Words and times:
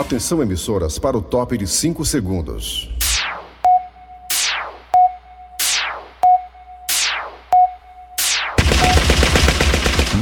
Atenção 0.00 0.40
emissoras 0.40 0.98
para 0.98 1.18
o 1.18 1.20
top 1.20 1.58
de 1.58 1.66
5 1.66 2.06
segundos. 2.06 2.88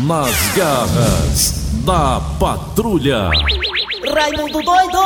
Nas 0.05 0.57
garras 0.57 1.53
da 1.85 2.21
patrulha. 2.41 3.31
Raimundo 4.13 4.61
doido! 4.65 4.99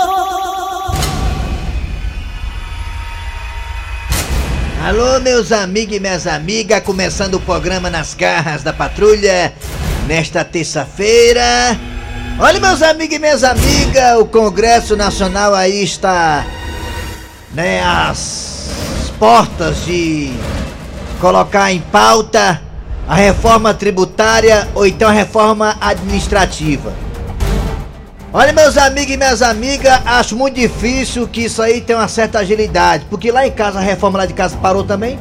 Alô, 4.86 5.20
meus 5.20 5.52
amigos 5.52 5.96
e 5.98 6.00
minhas 6.00 6.26
amigas, 6.26 6.82
começando 6.82 7.34
o 7.34 7.40
programa 7.40 7.90
Nas 7.90 8.14
Garras 8.14 8.62
da 8.62 8.72
Patrulha, 8.72 9.52
nesta 10.06 10.42
terça-feira. 10.42 11.91
Olha, 12.38 12.58
meus 12.58 12.82
amigos 12.82 13.16
e 13.16 13.18
minhas 13.18 13.44
amigas, 13.44 14.18
o 14.18 14.24
Congresso 14.24 14.96
Nacional 14.96 15.54
aí 15.54 15.84
está, 15.84 16.44
né, 17.52 17.82
às 17.82 19.12
portas 19.18 19.84
de 19.84 20.32
colocar 21.20 21.70
em 21.70 21.80
pauta 21.80 22.60
a 23.06 23.14
reforma 23.14 23.72
tributária 23.72 24.66
ou 24.74 24.86
então 24.86 25.08
a 25.08 25.12
reforma 25.12 25.76
administrativa. 25.80 26.92
Olha, 28.32 28.52
meus 28.52 28.78
amigos 28.78 29.14
e 29.14 29.16
minhas 29.16 29.42
amigas, 29.42 30.00
acho 30.06 30.34
muito 30.34 30.54
difícil 30.54 31.28
que 31.28 31.44
isso 31.44 31.60
aí 31.60 31.80
tenha 31.80 31.98
uma 31.98 32.08
certa 32.08 32.38
agilidade, 32.38 33.04
porque 33.10 33.30
lá 33.30 33.46
em 33.46 33.52
casa 33.52 33.78
a 33.78 33.82
reforma 33.82 34.18
lá 34.18 34.26
de 34.26 34.32
casa 34.32 34.56
parou 34.56 34.82
também. 34.82 35.20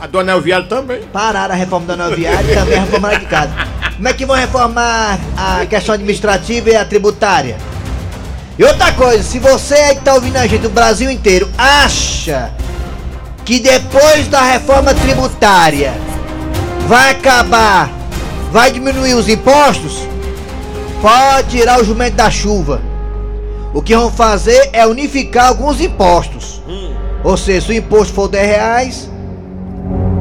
A 0.00 0.06
dona 0.06 0.32
Elviário 0.32 0.68
também. 0.68 1.02
Pararam 1.12 1.54
a 1.54 1.56
reforma 1.56 1.86
da 1.86 1.96
Nova 1.96 2.14
Viária 2.14 2.52
e 2.52 2.54
também 2.54 2.78
a 2.78 2.80
reforma 2.82 3.08
lá 3.08 3.18
de 3.18 3.26
casa. 3.26 3.79
Como 4.00 4.08
é 4.08 4.14
que 4.14 4.24
vão 4.24 4.34
reformar 4.34 5.20
a 5.36 5.66
questão 5.66 5.94
administrativa 5.94 6.70
e 6.70 6.74
a 6.74 6.86
tributária? 6.86 7.58
E 8.58 8.64
outra 8.64 8.90
coisa, 8.94 9.22
se 9.22 9.38
você 9.38 9.74
aí 9.74 9.94
que 9.94 10.00
tá 10.00 10.14
ouvindo 10.14 10.38
a 10.38 10.46
gente 10.46 10.62
do 10.62 10.70
Brasil 10.70 11.10
inteiro 11.10 11.46
acha 11.58 12.50
que 13.44 13.60
depois 13.60 14.26
da 14.26 14.40
reforma 14.40 14.94
tributária 14.94 15.92
vai 16.88 17.10
acabar, 17.10 17.90
vai 18.50 18.72
diminuir 18.72 19.12
os 19.12 19.28
impostos, 19.28 20.08
pode 21.02 21.58
tirar 21.58 21.78
o 21.78 21.84
jumento 21.84 22.14
da 22.16 22.30
chuva. 22.30 22.80
O 23.74 23.82
que 23.82 23.94
vão 23.94 24.10
fazer 24.10 24.70
é 24.72 24.86
unificar 24.86 25.48
alguns 25.48 25.78
impostos. 25.78 26.62
Ou 27.22 27.36
seja, 27.36 27.66
se 27.66 27.72
o 27.72 27.74
imposto 27.76 28.14
for 28.14 28.28
10 28.28 28.48
reais, 28.48 29.10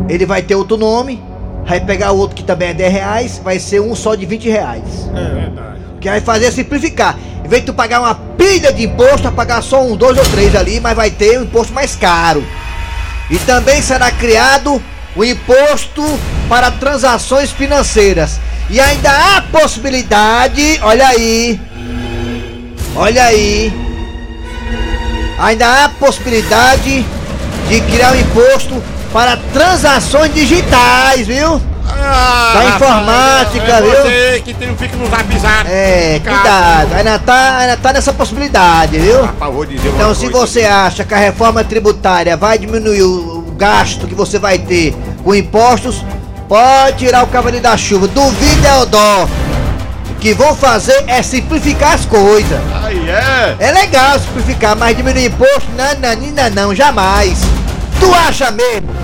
ele 0.09 0.25
vai 0.25 0.41
ter 0.41 0.55
outro 0.55 0.75
nome, 0.75 1.28
vai 1.69 1.79
pegar 1.79 2.13
outro 2.13 2.35
que 2.35 2.41
também 2.41 2.69
é 2.69 2.73
10 2.73 2.91
reais, 2.91 3.41
vai 3.43 3.59
ser 3.59 3.79
um 3.79 3.95
só 3.95 4.15
de 4.15 4.25
20 4.25 4.49
reais. 4.49 5.07
É 5.15 5.33
verdade. 5.35 5.77
O 5.95 5.99
que 5.99 6.09
vai 6.09 6.19
fazer 6.19 6.51
simplificar. 6.51 7.15
Em 7.45 7.47
vez 7.47 7.61
de 7.61 7.67
tu 7.67 7.75
pagar 7.75 7.99
uma 7.99 8.15
pilha 8.15 8.73
de 8.73 8.85
imposto, 8.85 9.21
vai 9.21 9.31
pagar 9.31 9.61
só 9.61 9.83
um, 9.83 9.95
dois 9.95 10.17
ou 10.17 10.23
três 10.25 10.55
ali, 10.55 10.79
mas 10.79 10.95
vai 10.95 11.11
ter 11.11 11.37
um 11.37 11.43
imposto 11.43 11.71
mais 11.71 11.95
caro. 11.95 12.43
E 13.29 13.37
também 13.39 13.83
será 13.83 14.09
criado 14.09 14.81
o 15.15 15.23
imposto 15.23 16.03
para 16.49 16.71
transações 16.71 17.51
financeiras. 17.51 18.39
E 18.67 18.79
ainda 18.79 19.11
há 19.11 19.41
possibilidade, 19.43 20.79
olha 20.81 21.07
aí, 21.07 21.61
olha 22.95 23.25
aí, 23.25 23.71
ainda 25.37 25.85
há 25.85 25.89
possibilidade 25.89 27.05
de 27.67 27.81
criar 27.81 28.13
um 28.13 28.19
imposto 28.19 28.83
para 29.11 29.37
transações 29.53 30.33
digitais, 30.33 31.25
viu? 31.27 31.59
Ah, 31.91 32.53
Da 32.53 32.65
informática, 32.65 33.71
é 33.71 33.81
viu? 33.81 33.91
Você 33.91 34.41
que 34.45 34.53
tem, 34.53 34.75
fica 34.75 34.95
no 34.95 35.09
zap 35.09 35.39
zap. 35.39 35.67
É, 35.67 36.21
cuidado, 36.23 36.93
ainda 36.93 37.19
tá, 37.19 37.57
ainda 37.57 37.77
tá 37.77 37.93
nessa 37.93 38.13
possibilidade, 38.13 38.99
viu? 38.99 39.25
Rapaz, 39.25 39.53
vou 39.53 39.65
dizer 39.65 39.89
Então, 39.89 40.13
se 40.13 40.29
você 40.29 40.63
acha 40.63 41.03
que 41.03 41.13
a 41.13 41.17
reforma 41.17 41.63
tributária 41.63 42.37
vai 42.37 42.57
diminuir 42.57 43.01
o 43.01 43.53
gasto 43.57 44.07
que 44.07 44.13
você 44.13 44.37
vai 44.37 44.59
ter 44.59 44.95
com 45.23 45.33
impostos, 45.33 46.05
pode 46.47 46.97
tirar 46.97 47.23
o 47.23 47.27
cavaleiro 47.27 47.63
da 47.63 47.75
chuva. 47.75 48.07
Duvida 48.07 48.67
é 48.67 48.77
o 48.77 48.85
dó. 48.85 49.27
O 50.11 50.15
que 50.19 50.33
vão 50.33 50.55
fazer 50.55 51.03
é 51.07 51.23
simplificar 51.23 51.93
as 51.93 52.05
coisas. 52.05 52.59
Aí 52.83 53.09
é. 53.09 53.55
É 53.59 53.71
legal 53.71 54.19
simplificar, 54.19 54.75
mas 54.75 54.95
diminuir 54.95 55.25
imposto, 55.25 55.67
não, 55.75 55.95
não, 55.99 56.15
não, 56.15 56.49
não, 56.67 56.75
jamais. 56.75 57.39
Tu 57.99 58.13
acha 58.13 58.51
mesmo 58.51 58.98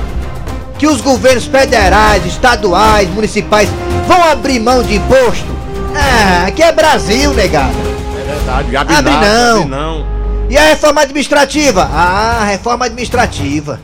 que 0.78 0.88
os 0.88 1.02
governos 1.02 1.46
federais, 1.46 2.26
estaduais, 2.26 3.10
municipais 3.10 3.70
vão 4.08 4.24
abrir 4.24 4.60
mão 4.60 4.84
de 4.84 4.96
imposto? 4.96 5.56
Ah, 5.96 6.48
aqui 6.48 6.62
é 6.62 6.72
Brasil, 6.72 7.34
negada. 7.34 7.72
É 7.72 8.34
verdade. 8.34 8.76
Abre, 8.78 8.96
Abre 8.96 9.12
não. 9.12 9.58
abre 9.58 9.70
não. 9.70 10.06
E 10.50 10.58
a 10.58 10.70
reforma 10.70 11.02
administrativa? 11.02 11.90
Ah, 11.92 12.46
reforma 12.46 12.86
administrativa. 12.86 13.80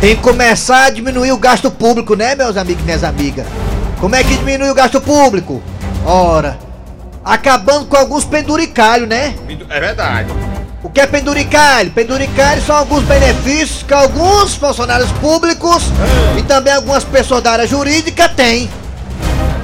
Tem 0.00 0.16
que 0.16 0.22
começar 0.22 0.86
a 0.86 0.90
diminuir 0.90 1.32
o 1.32 1.38
gasto 1.38 1.70
público, 1.70 2.14
né, 2.14 2.34
meus 2.34 2.56
amigos 2.56 2.82
e 2.82 2.84
minhas 2.84 3.04
amigas? 3.04 3.46
Como 4.00 4.14
é 4.14 4.22
que 4.22 4.36
diminui 4.36 4.68
o 4.68 4.74
gasto 4.74 5.00
público? 5.00 5.62
Ora, 6.04 6.58
acabando 7.24 7.86
com 7.86 7.96
alguns 7.96 8.24
penduricalhos, 8.24 9.08
né? 9.08 9.34
É 9.70 9.80
verdade. 9.80 10.28
O 10.84 10.90
que 10.90 11.00
é 11.00 11.06
penduricalho? 11.06 11.90
Penduricalho 11.92 12.60
são 12.60 12.76
alguns 12.76 13.02
benefícios 13.04 13.82
que 13.82 13.94
alguns 13.94 14.54
funcionários 14.54 15.10
públicos 15.12 15.82
e 16.38 16.42
também 16.42 16.74
algumas 16.74 17.02
pessoas 17.02 17.42
da 17.42 17.52
área 17.52 17.66
jurídica 17.66 18.28
têm. 18.28 18.68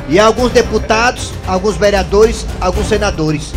E 0.08 0.18
alguns 0.18 0.50
deputados, 0.50 1.30
alguns 1.46 1.76
vereadores, 1.76 2.46
alguns 2.58 2.88
senadores. 2.88 3.52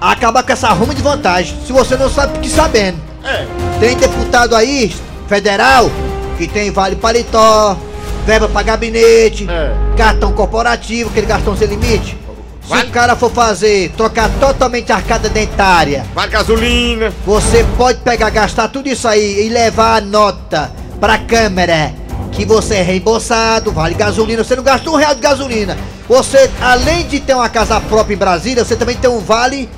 Acabar 0.00 0.42
com 0.42 0.52
essa 0.52 0.68
ruma 0.70 0.94
de 0.94 1.02
vantagem. 1.02 1.54
Se 1.66 1.74
você 1.74 1.94
não 1.94 2.08
sabe, 2.08 2.36
fique 2.38 2.48
sabendo. 2.48 2.96
É. 3.22 3.46
Tem 3.78 3.94
deputado 3.96 4.56
aí, 4.56 4.94
federal, 5.28 5.90
que 6.38 6.48
tem 6.48 6.70
vale 6.70 6.96
paletó, 6.96 7.76
verba 8.24 8.48
pra 8.48 8.62
gabinete, 8.62 9.46
É. 9.48 9.72
cartão 9.94 10.32
corporativo, 10.32 11.10
aquele 11.10 11.26
cartão 11.26 11.54
sem 11.54 11.68
limite. 11.68 12.16
Se 12.64 12.70
Vale- 12.70 12.88
o 12.88 12.90
cara 12.90 13.14
for 13.14 13.30
fazer, 13.30 13.90
trocar 13.96 14.30
totalmente 14.40 14.90
a 14.90 14.96
arcada 14.96 15.28
dentária, 15.28 16.04
Vale 16.14 16.30
gasolina. 16.30 17.12
você 17.26 17.64
pode 17.76 17.98
pegar, 18.00 18.30
gastar 18.30 18.68
tudo 18.68 18.88
isso 18.88 19.06
aí 19.06 19.46
e 19.46 19.48
levar 19.50 19.98
a 19.98 20.00
nota 20.00 20.72
pra 20.98 21.18
câmera 21.18 21.92
que 22.32 22.44
você 22.46 22.76
é 22.76 22.82
reembolsado, 22.82 23.70
vale 23.70 23.94
gasolina, 23.94 24.42
você 24.42 24.56
não 24.56 24.62
gasta 24.64 24.88
um 24.90 24.96
real 24.96 25.14
de 25.14 25.20
gasolina. 25.20 25.76
Você, 26.08 26.50
além 26.60 27.06
de 27.06 27.20
ter 27.20 27.34
uma 27.34 27.48
casa 27.50 27.78
própria 27.80 28.14
em 28.14 28.18
Brasília, 28.18 28.64
você 28.64 28.74
também 28.76 28.96
tem 28.96 29.10
um 29.10 29.20
vale 29.20 29.68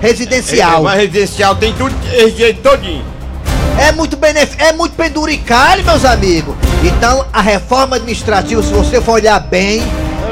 residencial. 0.00 0.82
Mas 0.82 0.96
residencial 1.00 1.54
tem 1.56 1.72
tudo, 1.72 1.94
esse 2.12 2.36
jeito 2.36 2.60
todinho. 2.62 3.04
É 3.78 3.92
muito 3.92 4.16
benefício, 4.16 4.60
é 4.60 4.72
muito 4.72 4.96
penduricalho, 4.96 5.84
meus 5.84 6.04
amigos. 6.04 6.54
Então, 6.82 7.24
a 7.32 7.40
reforma 7.40 7.96
administrativa, 7.96 8.60
se 8.62 8.72
você 8.72 9.00
for 9.00 9.12
olhar 9.12 9.38
bem, 9.40 9.82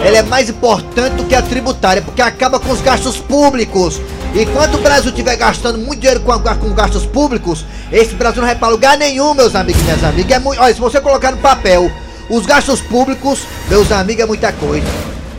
ela 0.05 0.19
é 0.19 0.23
mais 0.23 0.49
importante 0.49 1.15
do 1.15 1.25
que 1.25 1.35
a 1.35 1.43
tributária, 1.43 2.03
porque 2.03 2.23
acaba 2.23 2.59
com 2.59 2.71
os 2.71 2.81
gastos 2.81 3.17
públicos. 3.17 4.01
E 4.35 4.45
quando 4.47 4.77
o 4.77 4.83
Brasil 4.83 5.11
estiver 5.11 5.37
gastando 5.37 5.79
muito 5.79 6.01
dinheiro 6.01 6.21
com, 6.21 6.39
com 6.39 6.75
gastos 6.75 7.07
públicos, 7.07 7.65
esse 7.91 8.15
Brasil 8.15 8.41
não 8.41 8.49
vai 8.49 8.57
pra 8.57 8.69
lugar 8.69 8.99
nenhum, 8.99 9.35
meus 9.35 9.55
amigos 9.55 9.81
e 9.81 9.85
minhas 9.85 10.05
amigas. 10.05 10.31
É 10.31 10.39
muito, 10.39 10.61
olha, 10.61 10.75
se 10.75 10.81
você 10.81 11.01
colocar 11.01 11.31
no 11.31 11.39
papel 11.39 11.91
os 12.29 12.45
gastos 12.45 12.81
públicos, 12.81 13.41
meus 13.69 13.91
amigos, 13.91 14.25
é 14.25 14.27
muita 14.27 14.53
coisa. 14.53 14.87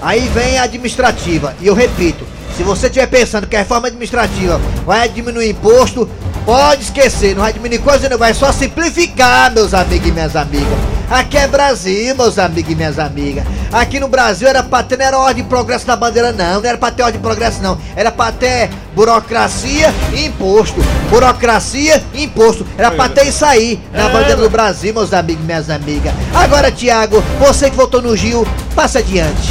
Aí 0.01 0.27
vem 0.33 0.57
a 0.57 0.63
administrativa, 0.63 1.55
e 1.59 1.67
eu 1.67 1.73
repito, 1.73 2.25
se 2.55 2.63
você 2.63 2.87
estiver 2.87 3.07
pensando 3.07 3.47
que 3.47 3.55
a 3.55 3.59
reforma 3.59 3.87
administrativa 3.87 4.59
vai 4.85 5.09
diminuir 5.09 5.49
imposto, 5.49 6.09
pode 6.45 6.83
esquecer, 6.83 7.35
não 7.35 7.41
vai 7.41 7.53
diminuir 7.53 7.79
coisa 7.79 8.07
não, 8.07 8.17
vai 8.17 8.33
só 8.33 8.51
simplificar, 8.51 9.51
meus 9.51 9.73
amigos 9.73 10.07
e 10.07 10.11
minhas 10.11 10.35
amigas. 10.35 10.77
Aqui 11.09 11.37
é 11.37 11.47
Brasil, 11.47 12.15
meus 12.15 12.39
amigos 12.39 12.71
e 12.71 12.75
minhas 12.75 12.99
amigas. 12.99 13.43
Aqui 13.71 13.99
no 13.99 14.07
Brasil 14.07 14.47
era 14.47 14.63
pra 14.63 14.81
ter, 14.83 14.97
não 14.97 15.05
era 15.05 15.17
ordem 15.17 15.43
de 15.43 15.49
progresso 15.49 15.85
na 15.87 15.95
bandeira, 15.95 16.31
não. 16.31 16.61
Não 16.61 16.69
era 16.69 16.77
pra 16.77 16.91
ter 16.91 17.03
ordem 17.03 17.19
de 17.19 17.23
progresso, 17.27 17.61
não. 17.61 17.77
Era 17.95 18.11
pra 18.11 18.31
ter 18.31 18.69
burocracia 18.95 19.93
e 20.13 20.25
imposto. 20.25 20.81
Burocracia 21.09 22.03
e 22.13 22.23
imposto. 22.23 22.65
Era 22.77 22.91
pra 22.91 23.09
ter 23.09 23.27
isso 23.27 23.45
aí 23.45 23.79
na 23.93 24.05
É, 24.09 24.09
bandeira 24.11 24.35
do. 24.37 24.49
Brasil, 24.49 24.93
meus 24.93 25.13
amigos 25.13 25.43
e 25.43 25.45
minhas 25.45 25.69
amigas. 25.69 26.13
Agora, 26.33 26.71
Tiago, 26.71 27.21
você 27.39 27.69
que 27.69 27.75
votou 27.75 28.01
no 28.01 28.15
Gil, 28.15 28.47
passa 28.75 28.99
adiante. 28.99 29.49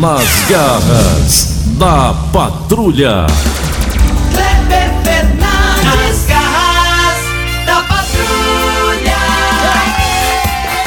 Nas 0.00 0.24
garras 0.48 1.46
da 1.78 2.14
patrulha. 2.32 3.26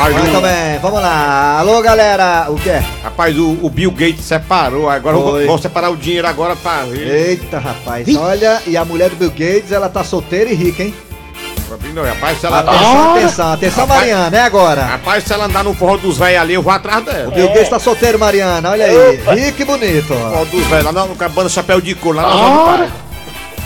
Rapaz, 0.05 0.23
Muito 0.23 0.41
bem, 0.41 0.79
vamos 0.83 1.01
lá. 1.01 1.57
Alô, 1.59 1.81
galera. 1.81 2.45
O 2.49 2.55
quê? 2.57 2.79
rapaz, 3.03 3.35
o, 3.39 3.57
o 3.63 3.69
Bill 3.71 3.89
Gates 3.89 4.23
separou. 4.23 4.87
Agora 4.87 5.17
Foi. 5.17 5.47
vão 5.47 5.57
separar 5.57 5.89
o 5.89 5.97
dinheiro 5.97 6.27
agora 6.27 6.55
pra 6.55 6.83
ver. 6.83 7.29
Eita, 7.29 7.57
rapaz. 7.57 8.07
Olha, 8.15 8.61
e 8.67 8.77
a 8.77 8.85
mulher 8.85 9.09
do 9.09 9.15
Bill 9.15 9.31
Gates, 9.31 9.71
ela 9.71 9.89
tá 9.89 10.03
solteira 10.03 10.51
e 10.51 10.53
rica, 10.53 10.83
hein? 10.83 10.93
Não, 11.95 12.03
rapaz, 12.03 12.39
se 12.39 12.45
ela, 12.45 12.59
Atenção, 12.59 13.11
atenção, 13.15 13.53
atenção, 13.53 13.83
Rapaz. 13.87 13.99
Mariana, 14.01 14.37
é 14.37 14.41
agora. 14.41 14.83
rapaz, 14.83 15.23
se 15.23 15.33
ela 15.33 15.45
andar 15.45 15.63
no 15.63 15.73
forró 15.73 15.97
dos 15.97 16.17
velhos 16.19 16.39
ali, 16.41 16.53
eu 16.53 16.61
vou 16.61 16.71
atrás 16.71 17.03
dela. 17.03 17.29
O 17.29 17.31
Bill 17.31 17.47
Gates 17.47 17.69
tá 17.69 17.79
solteiro, 17.79 18.19
Mariana, 18.19 18.69
olha 18.69 18.85
aí. 18.85 19.19
Rico 19.39 19.61
e 19.63 19.65
bonito. 19.65 20.07
Forró 20.13 20.45
dos 20.45 20.63
velhos, 20.67 20.85
lá 20.85 20.91
na- 20.91 21.05
no 21.07 21.15
cabana 21.15 21.49
chapéu 21.49 21.81
de 21.81 21.95
couro, 21.95 22.17
lá 22.17 22.23
na. 22.29 22.87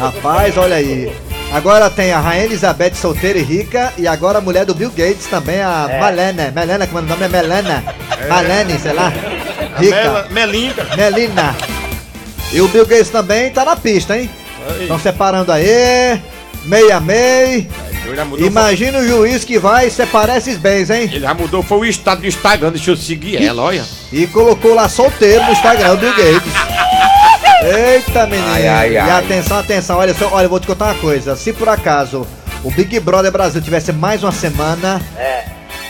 Rapaz, 0.06 0.57
olha 0.57 0.77
aí. 0.77 1.12
Agora 1.51 1.90
tem 1.90 2.12
a 2.13 2.19
Rainha 2.19 2.46
Elizabeth 2.46 2.94
solteira 2.94 3.40
e 3.40 3.42
rica 3.42 3.92
e 3.98 4.07
agora 4.07 4.38
a 4.38 4.42
mulher 4.42 4.66
do 4.66 4.75
Bill 4.75 4.92
Gates 4.92 5.25
também, 5.28 5.60
a 5.62 5.90
Malena. 6.00 6.51
Melena, 6.56 6.86
como 6.86 7.00
é 7.00 7.01
o 7.01 7.06
nome? 7.06 7.25
É 7.25 7.28
Melena. 7.28 7.84
Malene, 8.28 8.80
sei 8.80 8.94
lá. 8.94 9.12
Rica. 9.78 9.96
Mela- 9.96 10.28
Melinda. 10.30 10.88
Melina. 10.96 11.56
E 12.54 12.62
o 12.62 12.68
Bill 12.68 12.86
Gates 12.86 13.10
também 13.10 13.50
tá 13.51 13.66
na 13.66 13.75
pista, 13.75 14.18
hein? 14.18 14.30
Estão 14.80 15.00
separando 15.00 15.51
aí. 15.51 16.22
Meia 16.66 16.98
a 16.98 17.00
meia. 17.00 17.66
Imagina 18.40 19.00
o 19.00 19.07
juiz 19.07 19.44
que 19.44 19.57
vai 19.60 19.90
separar 19.90 20.38
esses 20.38 20.57
bens, 20.57 20.90
hein? 20.90 21.04
ele 21.12 21.19
já 21.19 21.34
mudou, 21.34 21.62
foi 21.62 21.78
o 21.80 21.86
estado 21.86 22.22
do 22.22 22.28
Instagram, 22.28 22.72
deixa 22.72 22.92
eu 22.92 22.98
seguir 22.98 23.44
ela, 23.44 23.62
olha. 23.63 23.86
E 24.12 24.25
colocou 24.28 24.74
lá 24.74 24.90
solteiro 24.90 25.44
no 25.46 25.51
Instagram, 25.51 25.94
o 25.94 25.98
Bill 25.98 26.12
Gates. 26.16 26.69
Eita, 27.62 28.26
menino. 28.26 28.48
Ai, 28.50 28.68
ai, 28.68 28.94
E 28.94 28.98
ai. 28.98 29.12
atenção, 29.12 29.60
atenção. 29.60 29.98
Olha 29.98 30.14
só, 30.14 30.30
olha, 30.32 30.46
eu 30.46 30.50
vou 30.50 30.60
te 30.60 30.68
contar 30.68 30.86
uma 30.86 30.96
coisa. 30.96 31.36
Se 31.36 31.52
por 31.52 31.68
acaso 31.68 32.26
o 32.64 32.72
Big 32.72 33.00
Brother 33.00 33.32
Brasil 33.32 33.62
tivesse 33.62 33.92
mais 33.92 34.24
uma 34.24 34.32
semana, 34.32 35.02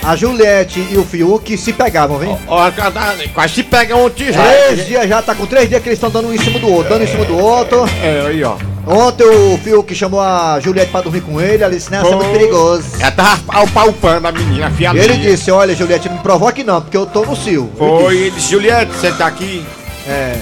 a 0.04 0.16
Juliette 0.16 0.80
e 0.92 0.98
o 0.98 1.04
Fiuk 1.04 1.58
se 1.58 1.74
pegavam, 1.74 2.18
vem? 2.18 2.36
Ó, 2.48 2.72
cada- 2.72 3.16
quase 3.34 3.54
se 3.56 3.64
pega 3.64 3.96
ontem 3.96 4.32
já. 4.34 4.42
Três 4.44 4.88
dias 4.88 5.08
já, 5.08 5.22
tá 5.22 5.36
com 5.36 5.46
três 5.46 5.70
dias 5.70 5.82
que 5.82 5.90
eles 5.90 5.98
estão 5.98 6.10
dando 6.10 6.30
um 6.30 6.34
em 6.34 6.40
cima 6.40 6.58
do 6.60 6.70
outro, 6.72 6.90
dando 6.90 7.04
em 7.04 7.08
cima 7.08 7.26
do 7.26 7.38
outro. 7.38 7.86
É, 8.02 8.26
aí, 8.28 8.44
ó. 8.44 8.56
Ontem 8.88 9.26
o 9.26 9.60
Fiuk 9.64 9.94
chamou 9.94 10.20
a 10.20 10.60
Juliette 10.60 10.90
pra 10.92 11.02
dormir 11.02 11.22
com 11.22 11.40
ele, 11.40 11.62
ela 11.64 11.72
disse, 11.72 11.92
não, 11.92 12.02
isso 12.02 12.12
é 12.14 12.16
muito 12.16 12.32
perigoso. 12.32 12.84
Ela 13.00 13.12
tava 13.12 13.68
palpando 13.72 14.28
a 14.28 14.32
menina, 14.32 14.68
a 14.68 14.94
E 14.96 14.98
ele 14.98 15.18
disse, 15.18 15.52
olha, 15.52 15.76
Juliette, 15.76 16.10
me 16.10 16.18
provoque 16.20 16.64
não, 16.64 16.82
porque 16.82 16.98
eu 16.98 17.06
tô 17.06 17.24
no 17.24 17.36
cio. 17.36 17.70
Foi, 17.78 18.16
ele 18.18 18.32
disse, 18.32 18.50
Juliette, 18.50 18.92
você 18.92 19.12
tá 19.12 19.28
aqui? 19.28 19.64
É. 20.08 20.38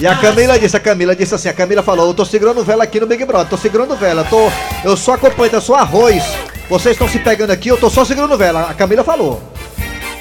E 0.00 0.06
a 0.06 0.16
Camila 0.16 0.58
disse, 0.58 0.76
a 0.76 0.80
Camila 0.80 1.14
disse 1.14 1.34
assim, 1.34 1.48
a 1.48 1.52
Camila 1.52 1.82
falou, 1.82 2.08
eu 2.08 2.14
tô 2.14 2.24
segurando 2.24 2.64
vela 2.64 2.82
aqui 2.82 2.98
no 2.98 3.06
Big 3.06 3.24
Brother, 3.24 3.48
tô 3.48 3.56
segurando 3.56 3.96
vela, 3.96 4.24
tô, 4.24 4.50
eu 4.82 4.96
só 4.96 5.14
acompanho, 5.14 5.52
eu 5.52 5.60
sou 5.60 5.76
arroz. 5.76 6.22
Vocês 6.68 6.94
estão 6.94 7.08
se 7.08 7.18
pegando 7.18 7.50
aqui, 7.50 7.68
eu 7.68 7.76
tô 7.76 7.88
só 7.88 8.04
segurando 8.04 8.36
vela. 8.36 8.62
A 8.70 8.74
Camila 8.74 9.04
falou. 9.04 9.40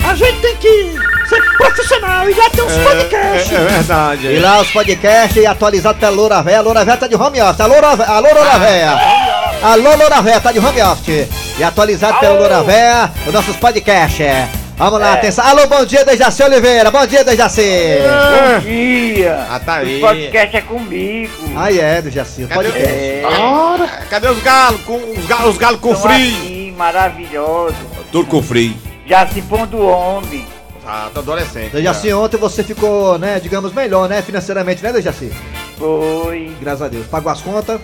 a 0.09 0.15
gente 0.15 0.41
tem 0.41 0.57
que 0.57 0.95
ser 1.31 1.57
profissional 1.57 2.29
e 2.29 2.35
lá 2.35 2.51
tem 2.51 2.65
uns 2.65 2.77
podcasts. 2.77 3.53
É, 3.53 3.55
é 3.55 3.59
verdade. 3.65 4.27
E 4.27 4.39
lá 4.39 4.61
os 4.61 4.71
podcasts 4.71 5.47
atualizados 5.47 6.01
pela 6.01 6.13
Loura 6.13 6.43
Véia. 6.43 6.59
A 6.59 6.63
Loura 6.63 6.85
Véia 6.85 6.97
tá 6.97 7.07
de 7.07 7.15
home 7.15 7.41
office. 7.41 7.61
Alô, 7.61 7.75
Loura 7.75 7.97
Véia. 7.97 8.11
Alô, 8.11 8.29
Loura 8.35 8.59
Véia. 8.59 8.91
Alô, 9.63 9.97
Loura 9.97 10.23
Véia, 10.23 10.41
tá 10.41 10.53
de 10.53 10.59
home 10.59 10.83
office. 10.83 11.29
E 11.59 11.65
atualizado 11.65 12.19
pela 12.19 12.39
Loura 12.39 12.63
Véia, 12.63 13.11
os 13.27 13.33
nossos 13.33 13.57
podcasts. 13.57 14.27
Vamos 14.77 14.99
lá, 14.99 15.13
atenção. 15.13 15.45
Alô, 15.45 15.67
bom 15.67 15.85
dia, 15.85 16.07
Dejaci 16.07 16.43
Oliveira. 16.43 16.91
Bom 16.91 17.07
dia, 17.07 17.23
Dejaci. 17.23 17.99
Bom 18.01 18.61
dia! 18.61 19.47
Ah, 19.51 19.61
tá 19.61 19.75
aí. 19.75 19.99
O 19.99 20.01
podcast 20.01 20.57
é 20.57 20.61
comigo. 20.63 21.33
Aí 21.55 21.79
é, 21.79 22.01
Dejaci, 22.01 22.45
o 22.45 22.49
Cadê, 22.49 22.71
podcast. 22.71 22.89
É, 22.89 23.23
cadê 24.09 24.29
os 24.29 24.43
galos? 24.43 24.81
Com, 24.81 24.97
os 24.97 25.27
galos, 25.27 25.51
os 25.51 25.59
galos 25.59 25.81
com 25.81 25.93
estão 25.93 26.11
frio. 26.11 26.35
aqui, 26.35 26.75
maravilhoso. 26.79 27.77
Tudo 28.11 28.27
com 28.27 28.43
frio. 28.43 28.75
Já 29.07 29.27
se 29.27 29.43
pondo 29.43 29.87
homem. 29.87 30.47
Ah, 30.93 31.09
tá 31.15 31.21
adolescente. 31.21 31.71
Dejaci, 31.71 32.13
ontem 32.13 32.37
você 32.37 32.65
ficou, 32.65 33.17
né, 33.17 33.39
digamos, 33.41 33.73
melhor, 33.73 34.09
né, 34.09 34.23
financeiramente, 34.23 34.83
né, 34.83 34.93
Dejaci? 34.93 35.31
Foi, 35.79 36.53
Graças 36.61 36.83
a 36.83 36.89
Deus. 36.89 37.07
Pagou 37.07 37.31
as 37.31 37.41
contas. 37.41 37.81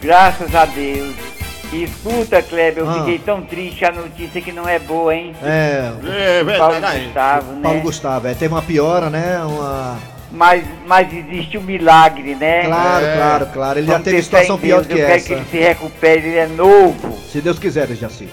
graças 0.00 0.54
a 0.54 0.64
Deus. 0.64 1.14
Escuta, 1.72 2.40
Kleber, 2.40 2.84
eu 2.84 2.88
Ah. 2.88 2.94
fiquei 3.00 3.18
tão 3.18 3.42
triste 3.42 3.84
a 3.84 3.90
notícia 3.92 4.40
que 4.40 4.52
não 4.52 4.66
é 4.68 4.78
boa, 4.78 5.14
hein? 5.14 5.34
É, 5.42 5.90
É 6.46 6.56
Paulo 6.56 6.72
verdade. 6.74 6.96
aí. 6.96 7.04
Gustavo, 7.06 7.52
né? 7.52 7.60
Paulo 7.62 7.80
Gustavo, 7.80 8.28
é, 8.28 8.34
teve 8.34 8.54
uma 8.54 8.62
piora, 8.62 9.10
né, 9.10 9.40
uma... 9.44 9.96
Mas, 10.30 10.62
mas 10.86 11.12
existe 11.12 11.58
um 11.58 11.62
milagre, 11.62 12.34
né? 12.36 12.66
Claro, 12.66 13.04
É. 13.04 13.16
claro, 13.16 13.46
claro. 13.52 13.78
Ele 13.78 13.86
já 13.86 13.92
Vamos 13.94 14.04
teve 14.04 14.16
ter 14.18 14.22
situação 14.22 14.58
pior 14.58 14.76
Deus, 14.82 14.86
do 14.86 14.94
que 14.94 15.00
eu 15.00 15.06
quero 15.06 15.16
essa. 15.18 15.26
que 15.26 15.32
ele 15.34 15.44
se 15.50 15.58
recupere, 15.58 16.28
ele 16.28 16.36
é 16.36 16.46
novo. 16.46 17.18
Se 17.32 17.40
Deus 17.40 17.58
quiser, 17.58 17.86
Dejaci. 17.86 18.28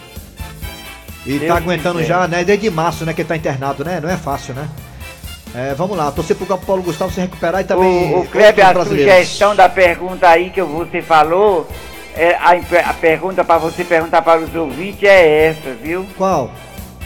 E 1.26 1.40
Deus 1.40 1.52
tá 1.52 1.58
aguentando 1.58 2.04
já, 2.04 2.28
né, 2.28 2.44
desde 2.44 2.70
março, 2.70 3.06
né, 3.06 3.14
que 3.14 3.22
ele 3.22 3.28
tá 3.28 3.36
internado, 3.36 3.84
né? 3.84 4.00
Não 4.02 4.10
é 4.10 4.16
fácil, 4.16 4.54
né? 4.54 4.68
É, 5.56 5.74
vamos 5.74 5.96
lá, 5.98 6.12
torcer 6.12 6.36
pro 6.36 6.58
Paulo 6.58 6.84
Gustavo 6.84 7.14
se 7.14 7.22
recuperar 7.22 7.62
e 7.62 7.64
também. 7.64 8.14
O, 8.14 8.20
o 8.20 8.28
Kleber, 8.28 8.68
a 8.68 8.86
sugestão 8.86 9.56
da 9.56 9.70
pergunta 9.70 10.28
aí 10.28 10.50
que 10.50 10.62
você 10.62 11.02
falou, 11.02 11.66
é, 12.14 12.36
a, 12.36 12.90
a 12.90 12.94
pergunta 12.94 13.44
para 13.44 13.58
você 13.58 13.86
perguntar 13.86 14.22
para 14.22 14.42
os 14.42 14.54
ouvintes 14.54 15.04
é 15.04 15.48
essa, 15.48 15.74
viu? 15.74 16.06
Qual? 16.18 16.52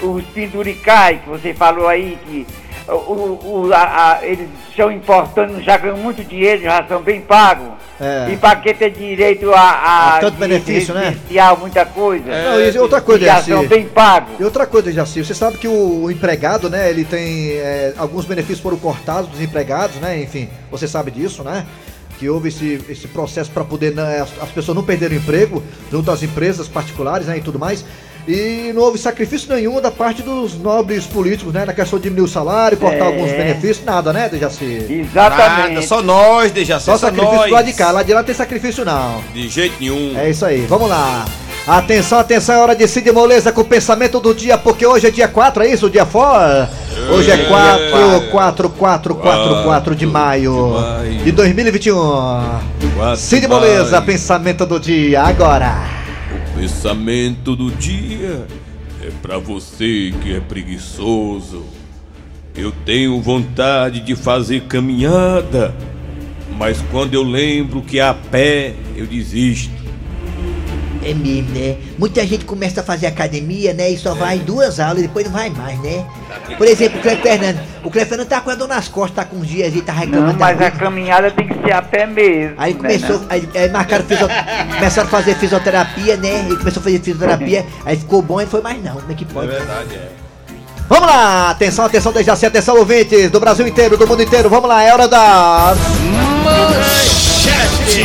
Os 0.01 0.23
penduricais 0.25 1.21
que 1.21 1.29
você 1.29 1.53
falou 1.53 1.87
aí, 1.87 2.17
que 2.25 2.47
o, 2.93 3.65
o- 3.67 3.73
a- 3.73 4.17
a- 4.19 4.25
eles 4.25 4.47
estão 4.69 4.91
importando, 4.91 5.61
já 5.61 5.77
ganham 5.77 5.97
muito 5.97 6.23
dinheiro, 6.23 6.63
já 6.63 6.85
são 6.87 7.01
bem 7.01 7.21
pagos. 7.21 7.67
É. 8.01 8.31
E 8.31 8.37
para 8.37 8.55
que 8.55 8.73
ter 8.73 8.91
direito 8.91 9.51
a, 9.53 10.15
a, 10.15 10.19
tanto 10.19 10.35
de 10.35 10.39
benefício, 10.39 10.93
né? 10.93 11.09
residencial, 11.09 11.57
muita 11.57 11.85
coisa. 11.85 12.23
Não, 12.25 12.59
e 12.61 12.77
outra 12.79 13.01
coisa, 13.01 13.25
já 13.25 13.41
são 13.41 13.67
bem 13.67 13.85
pagos. 13.87 14.29
E 14.39 14.43
outra 14.43 14.65
coisa, 14.65 14.89
Jaci, 14.89 15.23
você 15.23 15.33
sabe 15.33 15.57
que 15.57 15.67
o, 15.67 16.03
o 16.03 16.11
empregado, 16.11 16.69
né, 16.69 16.89
ele 16.89 17.03
tem 17.03 17.51
é, 17.57 17.93
alguns 17.97 18.23
benefícios 18.23 18.61
foram 18.61 18.77
cortados 18.77 19.29
dos 19.29 19.41
empregados, 19.41 19.97
né, 19.97 20.17
enfim, 20.21 20.47
você 20.71 20.87
sabe 20.87 21.11
disso, 21.11 21.43
né? 21.43 21.65
Que 22.17 22.29
houve 22.29 22.47
esse, 22.49 22.81
esse 22.89 23.07
processo 23.07 23.51
para 23.51 23.63
poder 23.65 23.93
né, 23.93 24.21
as, 24.21 24.29
as 24.43 24.49
pessoas 24.49 24.75
não 24.75 24.83
perderem 24.83 25.17
o 25.17 25.21
emprego 25.21 25.61
junto 25.91 26.09
às 26.09 26.23
empresas 26.23 26.67
particulares, 26.69 27.27
né, 27.27 27.37
e 27.37 27.41
tudo 27.41 27.59
mais. 27.59 27.83
E 28.31 28.71
não 28.75 28.83
houve 28.83 28.99
sacrifício 28.99 29.51
nenhum 29.51 29.81
da 29.81 29.89
parte 29.89 30.21
dos 30.21 30.53
nobres 30.55 31.03
políticos, 31.07 31.51
né, 31.51 31.65
na 31.65 31.73
questão 31.73 31.97
de 31.97 32.03
diminuir 32.03 32.25
o 32.25 32.27
salário, 32.27 32.77
cortar 32.77 32.97
É. 33.05 33.07
alguns 33.07 33.31
benefícios, 33.31 33.83
nada, 33.83 34.13
né, 34.13 34.29
Jaci? 34.39 34.85
Exatamente. 35.09 35.73
Nada, 35.73 35.81
só 35.81 35.99
nós, 36.03 36.51
Dejaci, 36.51 36.85
Só 36.85 36.91
só 36.91 37.07
sacrifício 37.07 37.35
nós. 37.35 37.47
do 37.47 37.53
lado 37.55 37.65
de 37.65 37.73
cá, 37.73 37.89
lá 37.89 38.03
de 38.03 38.13
lá 38.13 38.19
não 38.19 38.25
tem 38.27 38.35
sacrifício 38.35 38.85
não. 38.85 39.19
De 39.33 39.49
jeito 39.49 39.73
nenhum. 39.79 40.15
É 40.15 40.29
isso 40.29 40.45
aí, 40.45 40.63
vamos 40.69 40.87
lá. 40.87 41.25
Atenção, 41.67 42.19
atenção, 42.19 42.53
é 42.55 42.57
hora 42.59 42.75
de 42.75 42.87
Cid 42.87 43.11
Moleza 43.11 43.51
com 43.51 43.61
o 43.61 43.65
pensamento 43.65 44.19
do 44.19 44.33
dia, 44.35 44.59
porque 44.59 44.85
hoje 44.85 45.07
é 45.07 45.11
dia 45.11 45.27
4, 45.27 45.63
é 45.63 45.67
isso? 45.67 45.87
O 45.87 45.89
dia 45.89 46.05
fora? 46.05 46.69
Hoje 47.11 47.31
é 47.31 47.37
4, 47.37 48.29
4, 48.29 48.69
4, 48.69 49.15
4, 49.15 49.63
4 49.63 49.95
de 49.95 50.05
maio 50.05 50.75
de 51.23 51.31
2021. 51.31 52.59
Cid 53.17 53.47
Moleza, 53.47 53.99
pensamento 54.03 54.67
do 54.67 54.79
dia, 54.79 55.23
agora. 55.23 55.98
Pensamento 56.59 57.55
do 57.55 57.71
dia 57.71 58.45
é 59.01 59.09
pra 59.21 59.37
você 59.37 60.13
que 60.21 60.33
é 60.33 60.41
preguiçoso. 60.41 61.63
Eu 62.53 62.73
tenho 62.85 63.21
vontade 63.21 64.01
de 64.01 64.13
fazer 64.13 64.63
caminhada, 64.63 65.73
mas 66.57 66.81
quando 66.91 67.13
eu 67.13 67.23
lembro 67.23 67.81
que 67.81 67.97
é 67.97 68.03
a 68.03 68.13
pé, 68.13 68.73
eu 68.93 69.07
desisto. 69.07 69.78
É 71.01 71.13
mesmo, 71.13 71.51
né? 71.51 71.77
Muita 71.97 72.25
gente 72.27 72.43
começa 72.43 72.81
a 72.81 72.83
fazer 72.83 73.07
academia, 73.07 73.73
né? 73.73 73.89
E 73.89 73.97
só 73.97 74.13
vai 74.13 74.37
em 74.37 74.39
duas 74.39 74.79
aulas 74.79 74.99
e 74.99 75.01
depois 75.03 75.25
não 75.25 75.31
vai 75.31 75.49
mais, 75.49 75.79
né? 75.79 76.05
Por 76.57 76.67
exemplo, 76.67 76.99
o 76.99 77.01
Cleber 77.01 77.21
Fernando. 77.21 77.59
O 77.83 77.89
Cleber 77.89 78.09
Fernando 78.09 78.27
tá 78.27 78.41
com 78.41 78.49
a 78.49 78.55
dor 78.55 78.67
nas 78.67 78.87
costas, 78.89 79.15
tá 79.15 79.25
com 79.25 79.37
uns 79.37 79.47
dias 79.47 79.73
e 79.73 79.81
tá 79.81 79.93
reclamando 79.93 80.33
Não, 80.33 80.39
mas 80.39 80.61
a 80.61 80.71
caminhada 80.71 81.31
tem 81.31 81.47
que 81.47 81.53
ser 81.63 81.71
a 81.71 81.81
pé 81.81 82.05
mesmo. 82.05 82.55
Aí 82.57 82.73
né, 82.73 82.79
começou, 82.79 83.19
não? 83.19 83.27
aí, 83.29 83.49
aí 83.55 83.69
marcaram 83.69 84.03
fisio... 84.03 84.27
começaram 84.75 85.07
a 85.07 85.11
fazer 85.11 85.35
fisioterapia, 85.35 86.17
né? 86.17 86.45
Ele 86.45 86.57
começou 86.57 86.81
a 86.81 86.83
fazer 86.83 86.99
fisioterapia, 86.99 87.65
aí 87.85 87.95
ficou 87.95 88.21
bom 88.21 88.41
e 88.41 88.45
foi 88.45 88.61
mais 88.61 88.83
não. 88.83 88.95
Como 88.95 89.11
é 89.11 89.15
que 89.15 89.25
pode? 89.25 89.47
verdade, 89.47 89.95
é. 89.95 90.29
Vamos 90.89 91.07
lá, 91.07 91.51
atenção, 91.51 91.85
atenção, 91.85 92.11
Dejaci, 92.11 92.47
atenção, 92.47 92.75
ouvintes 92.75 93.29
do 93.29 93.39
Brasil 93.39 93.67
inteiro, 93.67 93.95
do 93.95 94.07
mundo 94.07 94.23
inteiro. 94.23 94.49
Vamos 94.49 94.67
lá, 94.67 94.83
é 94.83 94.91
hora 94.91 95.07
da 95.07 95.75
manchete, 96.43 98.01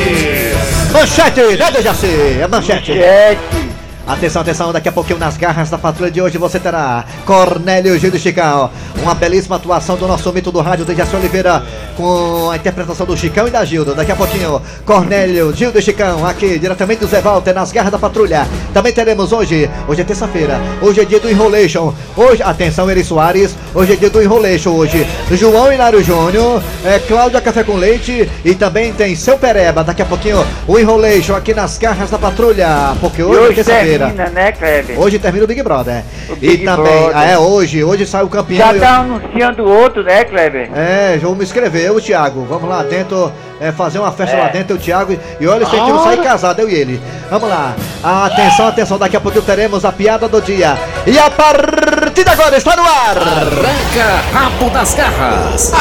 né, 1.56 1.70
Dejaci? 1.72 2.06
É 2.40 2.46
manchete. 2.46 2.92
Manchete. 2.92 3.74
Atenção, 4.06 4.42
atenção, 4.42 4.70
daqui 4.70 4.87
a 4.87 4.92
pouquinho 4.92 5.18
nas 5.18 5.38
garras 5.38 5.70
da 5.70 5.78
patrulha 5.78 6.11
de 6.11 6.20
hoje 6.20 6.37
você 6.37 6.61
terá 6.61 7.06
Cornélio 7.25 7.99
Gil 7.99 8.14
Chicão. 8.18 8.70
Uma 9.02 9.14
belíssima 9.14 9.56
atuação 9.56 9.96
do 9.96 10.06
nosso 10.06 10.30
mito 10.30 10.52
do 10.52 10.61
rádio, 10.61 10.84
Dejaci 10.84 11.16
Oliveira, 11.16 11.62
com 11.96 12.50
a 12.50 12.56
interpretação 12.56 13.06
do 13.06 13.16
Chicão 13.16 13.49
e 13.49 13.50
da 13.50 13.64
Gilda. 13.64 13.94
Daqui 13.94 14.12
a 14.12 14.16
pouquinho, 14.16 14.61
Cornélio 14.84 15.54
Gil 15.54 15.73
do 15.73 15.80
Chicão, 15.80 16.26
aqui 16.26 16.58
diretamente 16.58 17.00
do 17.00 17.06
Zé 17.06 17.23
Walter, 17.23 17.54
nas 17.54 17.73
garras 17.73 17.92
da 17.92 17.99
patrulha. 17.99 18.46
Também 18.75 18.92
teremos 18.92 19.32
hoje, 19.32 19.70
hoje 19.88 20.02
é 20.02 20.04
terça-feira, 20.04 20.61
hoje 20.82 21.00
é 21.00 21.04
dia 21.06 21.18
do 21.18 21.30
Enrolation. 21.30 21.94
Hoje, 22.14 22.42
atenção, 22.42 22.90
Eri 22.90 23.02
Soares, 23.02 23.56
hoje 23.75 23.94
é 23.94 23.96
dia 23.96 24.11
do 24.11 24.20
Enrolation. 24.20 24.73
Hoje, 24.73 25.06
João 25.32 25.73
Hilário 25.73 26.04
Júnior, 26.04 26.62
é, 26.84 26.99
Cláudia 26.99 27.40
Café 27.40 27.64
com 27.64 27.76
Leite 27.76 28.30
e 28.44 28.54
também 28.54 28.92
tem 28.92 29.16
seu 29.16 29.38
Pereba. 29.38 29.82
Daqui 29.82 30.02
a 30.02 30.06
pouquinho, 30.06 30.46
o 30.68 30.78
Enrolation 30.78 31.34
aqui 31.34 31.54
nas 31.54 31.78
garras 31.78 32.11
da 32.11 32.18
patrulha, 32.18 32.94
porque 33.00 33.23
hoje, 33.23 33.38
é 33.38 33.42
hoje 33.42 33.64
terça-feira. 33.98 34.06
termina, 34.06 34.30
né, 34.30 34.52
Kleber? 34.52 35.00
Hoje 35.00 35.18
termina 35.18 35.44
o 35.44 35.48
Big 35.48 35.62
Brother. 35.62 36.02
O 36.28 36.32
e 36.32 36.36
Big 36.36 36.64
também, 36.64 36.92
Brother. 37.08 37.28
é 37.30 37.38
hoje, 37.38 37.84
hoje 37.84 38.06
sai 38.06 38.22
o 38.22 38.28
campeão. 38.28 38.58
Já 38.58 38.72
Eu- 38.74 38.80
tá 38.80 38.96
anunciando 38.98 39.64
outro, 39.68 40.02
né, 40.02 40.24
Kleber? 40.24 40.70
É, 40.74 41.18
vamos 41.20 41.38
me 41.38 41.44
inscrever, 41.44 41.82
eu 41.86 41.94
e 41.94 41.98
o 41.98 42.00
Thiago. 42.00 42.44
Vamos 42.48 42.68
lá 42.68 42.82
dentro, 42.82 43.32
é, 43.60 43.72
fazer 43.72 43.98
uma 43.98 44.12
festa 44.12 44.36
É. 44.36 44.40
lá 44.40 44.48
dentro, 44.48 44.72
eu 44.72 44.76
e 44.76 44.78
o 44.80 44.82
Thiago. 44.82 45.16
E 45.40 45.46
olha, 45.46 45.66
se 45.66 45.74
a 45.74 45.78
gente 45.78 45.90
não 45.92 46.02
sair 46.04 46.22
casado, 46.22 46.60
eu 46.60 46.68
e 46.68 46.74
ele. 46.74 47.00
Vamos 47.30 47.48
lá. 47.48 47.74
Atenção, 48.02 48.68
atenção, 48.68 48.98
daqui 48.98 49.16
a 49.16 49.20
pouco 49.20 49.40
teremos 49.42 49.84
a 49.84 49.92
piada 49.92 50.28
do 50.28 50.40
dia. 50.40 50.76
E 51.06 51.18
a 51.18 51.30
partida 51.30 52.32
agora 52.32 52.56
está 52.56 52.76
no 52.76 52.82
ar. 52.82 53.16
Arranca 53.16 54.22
rabo 54.32 54.70
das 54.70 54.94
garras. 54.94 55.72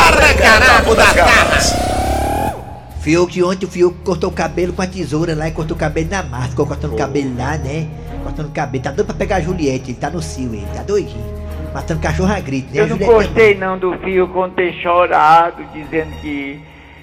Fiuk, 3.03 3.43
ontem 3.43 3.65
o 3.65 3.69
Fiuk 3.69 3.97
cortou 4.03 4.29
o 4.29 4.33
cabelo 4.33 4.71
com 4.71 4.81
a 4.81 4.87
tesoura 4.87 5.35
lá 5.35 5.47
e 5.47 5.51
cortou 5.51 5.75
o 5.75 5.79
cabelo 5.79 6.07
na 6.09 6.23
massa. 6.23 6.49
Ficou 6.49 6.65
cortando 6.65 6.93
o 6.93 6.95
cabelo 6.95 7.35
lá, 7.37 7.57
né? 7.57 7.87
Cortando 8.23 8.47
o 8.47 8.51
cabelo. 8.51 8.83
Tá 8.83 8.91
doido 8.91 9.07
pra 9.07 9.15
pegar 9.15 9.35
a 9.37 9.41
Juliette, 9.41 9.91
ele 9.91 9.97
tá 9.99 10.09
no 10.09 10.21
cio, 10.21 10.53
ele 10.53 10.65
tá 10.73 10.83
doidinho. 10.83 11.33
Matando 11.73 11.99
cachorro 11.99 12.31
a 12.31 12.39
grito, 12.39 12.73
né? 12.73 12.79
Eu 12.79 12.85
A 12.85 12.87
não 12.87 12.97
Juliette- 12.97 13.13
gostei 13.13 13.55
não 13.57 13.77
do 13.77 13.97
Fio 13.97 14.27
quando 14.29 14.53
ter 14.53 14.71
chorado, 14.81 15.63
dizendo 15.73 16.11
que 16.21 16.59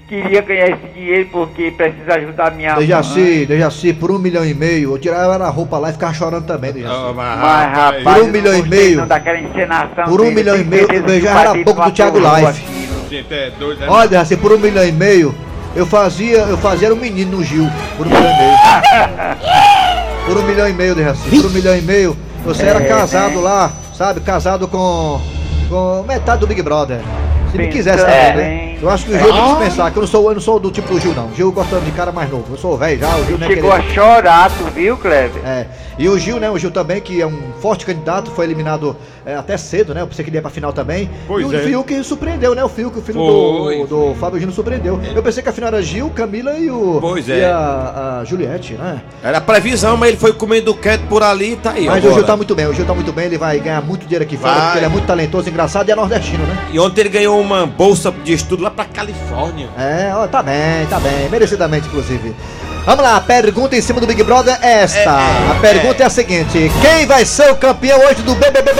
queria 0.08 0.40
ganhar 0.40 0.70
esse 0.70 0.86
dinheiro 0.94 1.28
porque 1.30 1.70
precisa 1.72 2.14
ajudar 2.14 2.52
minha 2.52 2.70
mãe. 2.76 2.80
Dejaci, 2.80 3.44
Dejaci, 3.46 3.92
por 3.92 4.10
um 4.10 4.18
milhão 4.18 4.44
e 4.46 4.54
meio, 4.54 4.94
eu 4.94 4.98
tirava 4.98 5.44
a 5.44 5.48
roupa 5.50 5.76
lá 5.76 5.90
e 5.90 5.92
ficava 5.92 6.14
chorando 6.14 6.46
também, 6.46 6.72
Dejaci. 6.72 7.12
Mas, 7.14 7.40
rapaz, 7.76 8.02
Por 8.04 8.12
um 8.12 8.16
eu 8.16 8.24
não 8.24 8.32
milhão 8.32 8.54
e 8.58 8.62
meio. 8.62 8.96
não 8.98 9.06
daquela 9.06 9.38
encenação 9.38 10.04
Por 10.04 10.20
um 10.20 10.24
dele, 10.24 10.34
milhão 10.36 10.56
e 10.56 10.64
meio, 10.64 10.86
eu 10.90 11.28
era 11.28 11.52
dele 11.52 11.64
pouco 11.64 11.82
do 11.84 11.90
Thiago 11.92 12.18
Life. 12.18 12.64
Gente, 13.10 13.34
é 13.34 13.50
doido, 13.58 13.80
né? 13.80 13.86
Olha, 13.90 14.20
assim, 14.20 14.36
por 14.36 14.52
um 14.52 14.58
milhão 14.58 14.84
e 14.86 14.92
meio, 14.92 15.34
eu 15.74 15.86
fazia, 15.86 16.38
eu 16.38 16.58
fazia 16.58 16.88
era 16.88 16.94
um 16.94 16.98
menino 16.98 17.38
no 17.38 17.44
Gil, 17.44 17.68
por 17.96 18.06
um 18.06 18.10
milhão 18.10 18.22
e 18.22 18.38
meio. 18.38 18.56
Por 20.26 20.36
um 20.36 20.42
milhão 20.42 20.68
e 20.68 20.72
meio, 20.72 20.94
Dejaci, 20.94 21.28
por 21.28 21.46
um 21.46 21.50
milhão 21.50 21.76
e 21.76 21.80
meio, 21.80 22.16
você 22.44 22.64
era 22.64 22.80
É, 22.80 22.84
casado 22.86 23.40
lá, 23.40 23.72
sabe, 23.96 24.20
casado 24.20 24.68
com, 24.68 25.20
com 25.68 26.04
metade 26.06 26.40
do 26.40 26.46
Big 26.46 26.62
Brother. 26.62 27.00
Se 27.50 27.56
me 27.58 27.64
Pensando 27.64 27.72
quisesse 27.72 28.04
também, 28.04 28.68
né? 28.68 28.69
Eu 28.82 28.88
acho 28.88 29.04
que 29.04 29.12
o 29.12 29.18
Gil 29.18 29.32
tem 29.32 29.42
que 29.42 29.48
dispensar, 29.50 29.92
que 29.92 29.98
eu 29.98 30.00
não 30.00 30.08
sou, 30.08 30.28
eu 30.30 30.34
não 30.34 30.40
sou 30.40 30.58
do 30.58 30.70
tipo 30.70 30.88
do 30.92 30.98
Gil, 30.98 31.14
não. 31.14 31.26
O 31.28 31.34
Gil 31.34 31.52
gostando 31.52 31.84
de 31.84 31.90
cara 31.92 32.10
mais 32.10 32.30
novo. 32.30 32.46
Eu 32.54 32.56
sou 32.56 32.76
velho 32.78 32.98
já, 32.98 33.14
o 33.16 33.24
Gil 33.26 33.38
não 33.38 33.46
é 33.46 33.50
Chegou 33.50 33.72
aquele- 33.72 33.90
a 33.90 33.94
chorar, 33.94 34.50
tu 34.50 34.64
viu, 34.74 34.96
Kleber? 34.96 35.42
é, 35.44 35.66
e 35.98 36.08
o 36.08 36.18
Gil, 36.18 36.40
né? 36.40 36.48
O 36.50 36.58
Gil 36.58 36.70
também, 36.70 36.98
que 37.00 37.20
é 37.20 37.26
um 37.26 37.38
forte 37.60 37.84
candidato, 37.84 38.30
foi 38.30 38.46
eliminado 38.46 38.96
é, 39.26 39.34
até 39.34 39.58
cedo, 39.58 39.92
né? 39.92 40.00
Eu 40.00 40.06
pensei 40.06 40.24
que 40.24 40.30
ele 40.30 40.38
ia 40.38 40.40
pra 40.42 40.50
final 40.50 40.72
também. 40.72 41.10
Pois 41.28 41.44
e 41.44 41.48
o 41.48 41.54
é. 41.54 41.62
Fiuk 41.62 42.02
surpreendeu, 42.04 42.54
né? 42.54 42.64
O 42.64 42.70
Fiuk, 42.70 42.98
o 42.98 43.02
filho 43.02 43.18
Foi. 43.20 43.86
do, 43.86 44.08
do 44.08 44.14
Fábio 44.14 44.40
Gino, 44.40 44.50
surpreendeu. 44.50 44.98
Eu 45.14 45.22
pensei 45.22 45.42
que 45.42 45.50
a 45.50 45.52
final 45.52 45.68
era 45.68 45.82
Gil, 45.82 46.08
Camila 46.10 46.56
e 46.58 46.70
o. 46.70 46.98
Pois 47.02 47.28
e 47.28 47.32
é. 47.32 47.44
a, 47.44 48.20
a 48.20 48.24
Juliette, 48.24 48.74
né? 48.74 49.02
Era 49.22 49.42
previsão, 49.42 49.98
mas 49.98 50.08
ele 50.08 50.16
foi 50.18 50.32
comendo 50.32 50.72
quieto 50.74 51.02
por 51.06 51.22
ali 51.22 51.52
e 51.52 51.56
tá 51.56 51.72
aí. 51.72 51.84
Mas 51.84 51.98
agora. 51.98 52.12
o 52.12 52.14
Gil 52.16 52.24
tá 52.26 52.34
muito 52.34 52.54
bem, 52.54 52.66
o 52.66 52.72
Gil 52.72 52.86
tá 52.86 52.94
muito 52.94 53.12
bem, 53.12 53.26
ele 53.26 53.36
vai 53.36 53.60
ganhar 53.60 53.82
muito 53.82 54.04
dinheiro 54.06 54.24
aqui 54.24 54.38
fora, 54.38 54.54
Vai. 54.54 54.62
porque 54.64 54.78
ele 54.78 54.86
é 54.86 54.88
muito 54.88 55.06
talentoso, 55.06 55.50
engraçado 55.50 55.86
e 55.86 55.92
é 55.92 55.94
nordestino, 55.94 56.44
né? 56.46 56.68
E 56.72 56.78
ontem 56.80 57.02
ele 57.02 57.10
ganhou 57.10 57.38
uma 57.38 57.66
bolsa 57.66 58.10
de 58.24 58.32
estudo 58.32 58.62
lá 58.62 58.69
pra 58.70 58.84
Califórnia. 58.84 59.68
É, 59.78 60.12
ó, 60.14 60.26
tá 60.26 60.42
bem, 60.42 60.86
tá 60.88 60.98
bem, 60.98 61.28
merecidamente, 61.30 61.88
inclusive. 61.88 62.34
Vamos 62.86 63.04
lá, 63.04 63.16
a 63.16 63.20
pergunta 63.20 63.76
em 63.76 63.82
cima 63.82 64.00
do 64.00 64.06
Big 64.06 64.22
Brother 64.22 64.58
é 64.62 64.82
esta. 64.82 64.98
É, 64.98 65.02
é, 65.02 65.50
a 65.50 65.60
pergunta 65.60 66.02
é. 66.02 66.06
a 66.06 66.10
seguinte: 66.10 66.70
quem 66.80 67.06
vai 67.06 67.24
ser 67.24 67.50
o 67.50 67.56
campeão 67.56 67.98
hoje 68.00 68.22
do 68.22 68.34
BBB? 68.34 68.70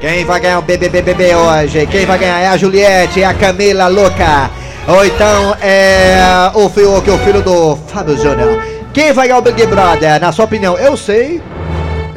Quem 0.00 0.24
vai 0.24 0.40
ganhar 0.40 0.60
o 0.60 0.62
BBBBB 0.62 1.34
hoje? 1.34 1.86
Quem 1.86 2.06
vai 2.06 2.18
ganhar 2.18 2.38
é 2.38 2.48
a 2.48 2.56
Juliette, 2.56 3.22
é 3.22 3.26
a 3.26 3.34
Camila 3.34 3.88
Louca. 3.88 4.50
Ou 4.86 5.04
então 5.04 5.56
é 5.60 6.50
o 6.54 6.68
Fiuk, 6.68 7.10
o 7.10 7.18
filho 7.18 7.42
do 7.42 7.76
Fábio 7.88 8.16
Júnior. 8.16 8.62
Quem 8.92 9.12
vai 9.12 9.26
ganhar 9.26 9.40
o 9.40 9.42
Big 9.42 9.66
Brother? 9.66 10.20
Na 10.20 10.32
sua 10.32 10.44
opinião, 10.44 10.78
eu 10.78 10.96
sei. 10.96 11.42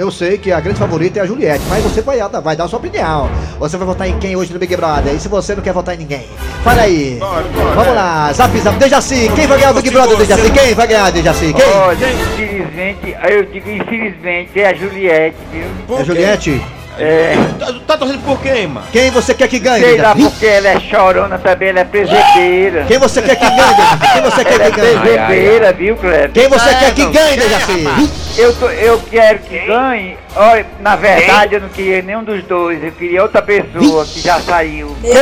Eu 0.01 0.09
sei 0.09 0.35
que 0.35 0.51
a 0.51 0.59
grande 0.59 0.79
favorita 0.79 1.19
é 1.19 1.21
a 1.21 1.27
Juliette, 1.27 1.63
mas 1.69 1.83
você 1.83 2.01
vai, 2.01 2.17
dar- 2.17 2.39
vai 2.39 2.55
dar 2.55 2.63
a 2.63 2.67
sua 2.67 2.79
opinião. 2.79 3.29
Você 3.59 3.77
vai 3.77 3.85
votar 3.85 4.09
em 4.09 4.17
quem 4.17 4.35
hoje 4.35 4.51
no 4.51 4.57
Big 4.57 4.75
Brother? 4.75 5.13
E 5.13 5.19
se 5.19 5.27
você 5.27 5.53
não 5.53 5.61
quer 5.61 5.73
votar 5.73 5.93
em 5.93 5.99
ninguém? 5.99 6.25
Fala 6.63 6.81
aí. 6.81 7.17
Bora, 7.19 7.43
bora, 7.43 7.69
Vamos 7.75 7.87
é. 7.89 7.91
lá, 7.91 8.33
zap 8.33 8.57
zap. 8.61 8.77
Dejaci, 8.79 9.31
quem 9.35 9.45
vai 9.45 9.59
ganhar 9.59 9.69
o 9.69 9.73
Big 9.75 9.91
Brother, 9.91 10.17
Dejaci? 10.17 10.49
Quem 10.49 10.73
vai 10.73 10.87
ganhar, 10.87 11.11
Dejaci? 11.11 11.53
Quem? 11.53 11.65
Olha, 11.75 12.07
infelizmente, 12.13 13.15
eu 13.29 13.45
digo 13.45 13.69
infelizmente, 13.69 14.59
é 14.59 14.69
a 14.69 14.73
Juliette, 14.73 15.37
viu? 15.51 15.65
Por 15.85 15.93
É 15.93 15.97
quê? 15.99 16.05
Juliette? 16.05 16.61
É, 16.97 17.35
Tá, 17.59 17.73
tá 17.87 17.97
torcendo 17.97 18.23
por 18.25 18.39
quem, 18.41 18.67
mano? 18.67 18.85
Quem 18.91 19.11
você 19.11 19.35
quer 19.35 19.47
que 19.47 19.59
ganhe, 19.59 19.83
sei 19.83 19.97
lá 20.01 20.15
porque 20.15 20.45
ela 20.47 20.67
é 20.67 20.79
chorona 20.79 21.37
também, 21.37 21.69
ela 21.69 21.79
é 21.81 21.85
presepeira. 21.85 22.85
Quem 22.87 22.97
você 22.97 23.21
quer 23.21 23.35
que 23.35 23.45
ganhe? 23.49 23.75
Quem 24.13 24.21
você 24.23 24.41
Ela 24.41 24.49
quer 24.49 24.61
é 24.61 24.71
que 24.71 24.81
ganhe? 24.81 24.97
presepeira, 24.99 25.73
viu, 25.73 25.95
Kleber? 25.95 26.31
Quem 26.31 26.47
você 26.49 26.69
quer 26.75 26.93
que 26.95 27.05
ganhe, 27.05 27.37
Dejaci? 27.37 27.83
Eu, 28.37 28.55
tô- 28.55 28.69
eu 28.69 28.99
quero 29.09 29.39
que 29.39 29.59
ganhe. 29.59 30.17
Olha, 30.35 30.65
na 30.79 30.95
verdade, 30.95 31.55
eu 31.55 31.61
não 31.61 31.69
queria 31.69 32.01
nenhum 32.01 32.23
dos 32.23 32.43
dois. 32.45 32.83
Eu 32.83 32.91
queria 32.93 33.21
outra 33.23 33.41
pessoa 33.41 34.05
que 34.05 34.19
já 34.21 34.39
saiu. 34.39 34.95
Quem? 35.01 35.13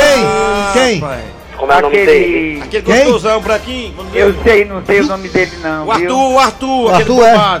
Quem? 0.72 1.00
Rapaz. 1.00 1.22
Como 1.56 1.72
é 1.72 1.76
o 1.78 1.82
nome 1.82 2.06
dele? 2.06 2.62
Aquele. 2.62 2.82
Quem? 2.82 3.04
gostosão 3.04 3.40
branquinho. 3.40 3.94
ver. 4.10 4.20
Eu 4.20 4.34
sei, 4.42 4.64
não 4.64 4.84
sei 4.84 5.00
o 5.00 5.06
nome 5.06 5.28
dele, 5.28 5.52
não. 5.62 5.88
O 5.88 5.94
viu? 5.94 6.08
Arthur, 6.10 6.32
o 6.32 6.38
Arthur, 6.38 6.84
O 6.84 6.94
aquele 6.94 7.24
Arthur, 7.26 7.60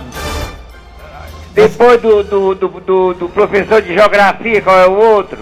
Depois 1.52 2.00
do, 2.00 2.22
do, 2.22 2.54
do, 2.54 2.68
do, 2.68 3.14
do 3.14 3.28
professor 3.28 3.82
de 3.82 3.92
geografia, 3.92 4.62
qual 4.62 4.78
é 4.78 4.86
o 4.86 4.92
outro? 4.92 5.38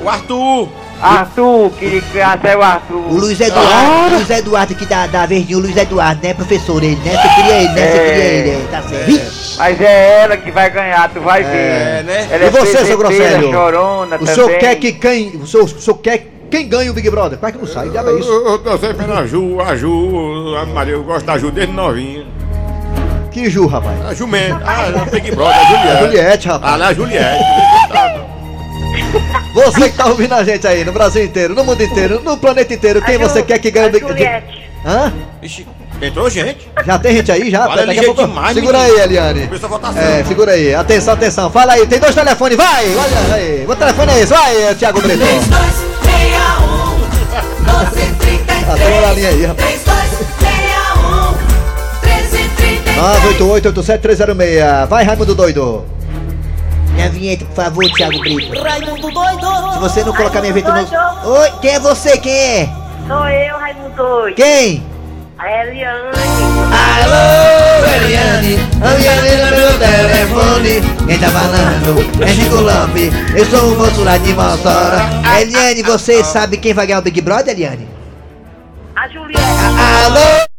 O 0.00 0.08
Arthur. 0.08 0.68
Arthur, 1.00 1.70
que 1.78 2.00
ganhasse 2.12 2.46
é 2.46 2.56
o 2.56 2.62
Arthur. 2.62 2.96
O 2.96 3.14
Luiz 3.18 3.38
Eduardo, 3.40 4.14
Luiz 4.16 4.30
Eduardo 4.30 4.72
aqui 4.72 4.86
da, 4.86 5.06
da 5.06 5.26
Verdinho, 5.26 5.58
o 5.58 5.62
Luiz 5.62 5.76
Eduardo, 5.76 6.26
né, 6.26 6.32
professor? 6.34 6.82
Ele, 6.82 6.96
né? 7.04 7.12
Você 7.12 7.28
queria 7.34 7.56
ele, 7.56 7.68
né? 7.68 7.74
Você 7.74 7.96
É. 7.98 8.04
queria 8.08 8.24
ele, 8.24 8.50
é, 8.50 8.66
tá 8.70 8.82
certo. 8.82 9.34
Mas 9.58 9.80
é 9.80 10.22
ela 10.22 10.36
que 10.36 10.50
vai 10.50 10.70
ganhar, 10.70 11.08
tu 11.12 11.20
vai 11.20 11.42
ver. 11.42 11.48
É, 11.50 12.02
né? 12.06 12.28
Ela 12.30 12.44
E 12.44 12.46
é 12.46 12.50
você, 12.50 12.84
seu 12.86 12.96
grosselho? 12.98 13.50
chorona 13.52 14.16
O 14.20 14.26
senhor 14.26 14.50
quer 14.58 14.74
que 14.76 14.92
quem. 14.92 15.28
O 15.36 15.46
senhor, 15.46 15.64
o 15.64 15.68
senhor 15.68 15.96
quer 15.98 16.26
quem 16.50 16.68
ganhe 16.68 16.88
o 16.90 16.94
Big 16.94 17.10
Brother? 17.10 17.38
Quase 17.38 17.54
que 17.54 17.58
não 17.58 17.66
sai, 17.66 17.88
diabo 17.90 18.10
é 18.10 18.20
isso. 18.20 18.30
Eu 18.30 18.58
tô 18.58 18.78
sempre 18.78 19.06
na 19.06 19.26
Ju, 19.26 19.60
a 19.60 19.76
Ju, 19.76 20.56
a 20.56 20.64
Maria, 20.66 20.94
eu 20.94 21.02
gosto 21.04 21.26
da 21.26 21.36
Ju 21.36 21.50
desde 21.50 21.72
novinha. 21.72 22.24
Que 23.30 23.50
Ju, 23.50 23.66
rapaz. 23.66 24.00
A 24.06 24.14
Jumenta, 24.14 24.60
ah, 24.64 25.02
a 25.02 25.04
Big 25.06 25.30
Brother, 25.34 25.56
a 25.56 25.64
Juliette. 25.64 25.88
A 25.90 26.00
Juliette, 26.06 26.48
rapaz. 26.48 26.80
Ah, 26.82 26.86
a 26.86 26.94
Juliette. 26.94 27.44
Você 29.54 29.88
que 29.90 29.96
tá 29.96 30.06
ouvindo 30.06 30.34
a 30.34 30.42
gente 30.44 30.66
aí 30.66 30.84
no 30.84 30.92
Brasil 30.92 31.24
inteiro, 31.24 31.54
no 31.54 31.64
mundo 31.64 31.82
inteiro, 31.82 32.20
no 32.22 32.36
planeta 32.36 32.74
inteiro, 32.74 33.00
quem 33.02 33.18
você 33.18 33.42
quer 33.42 33.58
que 33.58 33.70
ganhe 33.70 33.88
o 33.88 33.92
Big 33.92 34.04
Brother? 34.04 34.42
Hã? 34.84 35.12
Ixi, 35.42 35.66
entrou 36.02 36.28
gente. 36.28 36.68
Já 36.84 36.98
tem 36.98 37.16
gente 37.16 37.30
aí? 37.32 37.50
Já? 37.50 37.68
Olha, 37.68 37.86
Daqui 37.86 38.00
a 38.00 38.04
pouco- 38.04 38.26
demais, 38.26 38.54
Segura 38.54 38.78
menino. 38.78 38.96
aí, 38.96 39.02
Eliane. 39.04 39.48
A 39.62 39.66
votação. 39.66 40.02
É, 40.02 40.24
segura 40.24 40.52
aí. 40.52 40.74
Atenção, 40.74 41.14
atenção. 41.14 41.50
Fala 41.50 41.72
aí, 41.74 41.86
tem 41.86 41.98
dois 41.98 42.14
telefones, 42.14 42.56
vai! 42.56 42.84
Olha 42.96 43.34
aí. 43.36 43.64
O 43.68 43.76
telefone 43.76 44.12
é 44.12 44.20
esse, 44.20 44.32
vai, 44.32 44.74
Thiago 44.74 45.00
Brito. 45.00 45.18
3261 45.18 46.94
1233 47.62 48.68
Ah, 48.68 48.74
tem 48.76 48.98
uma 48.98 49.12
linha 49.12 49.28
aí, 49.28 49.44
rapaz. 49.46 49.80
3261 49.82 51.34
1333 52.02 52.96
988-87306. 54.84 54.86
Vai, 54.88 55.04
Raimundo 55.04 55.34
Doido. 55.34 55.84
Minha 56.94 57.08
vinheta, 57.10 57.44
por 57.44 57.54
favor, 57.54 57.84
Thiago 57.92 58.18
Brito. 58.20 58.62
Raimundo 58.62 59.10
doido 59.10 59.72
Se 59.72 59.78
você 59.78 60.04
não 60.04 60.14
colocar 60.14 60.40
minha 60.40 60.52
vinheta 60.52 60.72
no... 60.72 61.30
Oi, 61.30 61.50
quem 61.60 61.70
é 61.72 61.80
você? 61.80 62.16
Quem 62.18 62.32
é? 62.32 62.68
Sou 63.06 63.28
eu, 63.28 63.58
Raimundo 63.58 63.96
Doido. 63.96 64.36
Quem? 64.36 64.82
A 65.36 65.50
Eliane. 65.50 66.08
Alô, 66.74 68.04
Eliane, 68.04 68.54
Eliane 68.54 69.36
no 69.36 69.56
meu 69.56 69.78
telefone 69.78 71.06
Quem 71.06 71.18
tá 71.18 71.28
falando 71.28 72.22
é 72.22 72.28
Chico 72.28 72.60
Lampe 72.60 73.10
Eu 73.36 73.44
sou 73.46 73.72
o 73.72 73.76
moço 73.76 74.02
lá 74.04 74.16
de 74.16 74.32
Mossoró 74.32 74.96
Eliane, 75.40 75.82
você 75.82 76.22
sabe 76.24 76.56
quem 76.56 76.72
vai 76.72 76.86
ganhar 76.86 77.00
o 77.00 77.02
Big 77.02 77.20
Brother, 77.20 77.52
Eliane? 77.52 77.88
A 78.96 79.08
Juliette. 79.08 79.40
Alô? 80.06 80.53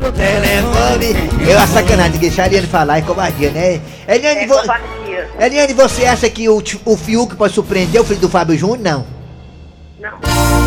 No 0.00 0.12
telefone 0.12 1.30
Eu 1.48 1.58
a 1.58 1.66
sacanagem, 1.66 2.18
deixar 2.18 2.44
a 2.44 2.46
Eliane 2.46 2.66
falar 2.66 2.98
é 2.98 3.02
covardia, 3.02 3.50
né? 3.50 3.80
Eliane, 4.08 4.40
É 4.40 4.46
vo... 4.46 4.54
covardia. 4.56 5.30
Eliane, 5.40 5.72
você 5.72 6.04
acha 6.06 6.28
que 6.28 6.48
o, 6.48 6.62
o 6.84 6.96
Fiuk 6.96 7.36
pode 7.36 7.54
surpreender 7.54 8.00
o 8.00 8.04
filho 8.04 8.20
do 8.20 8.28
Fábio 8.28 8.56
Júnior? 8.58 8.78
Não 8.78 9.06
Não. 10.00 10.10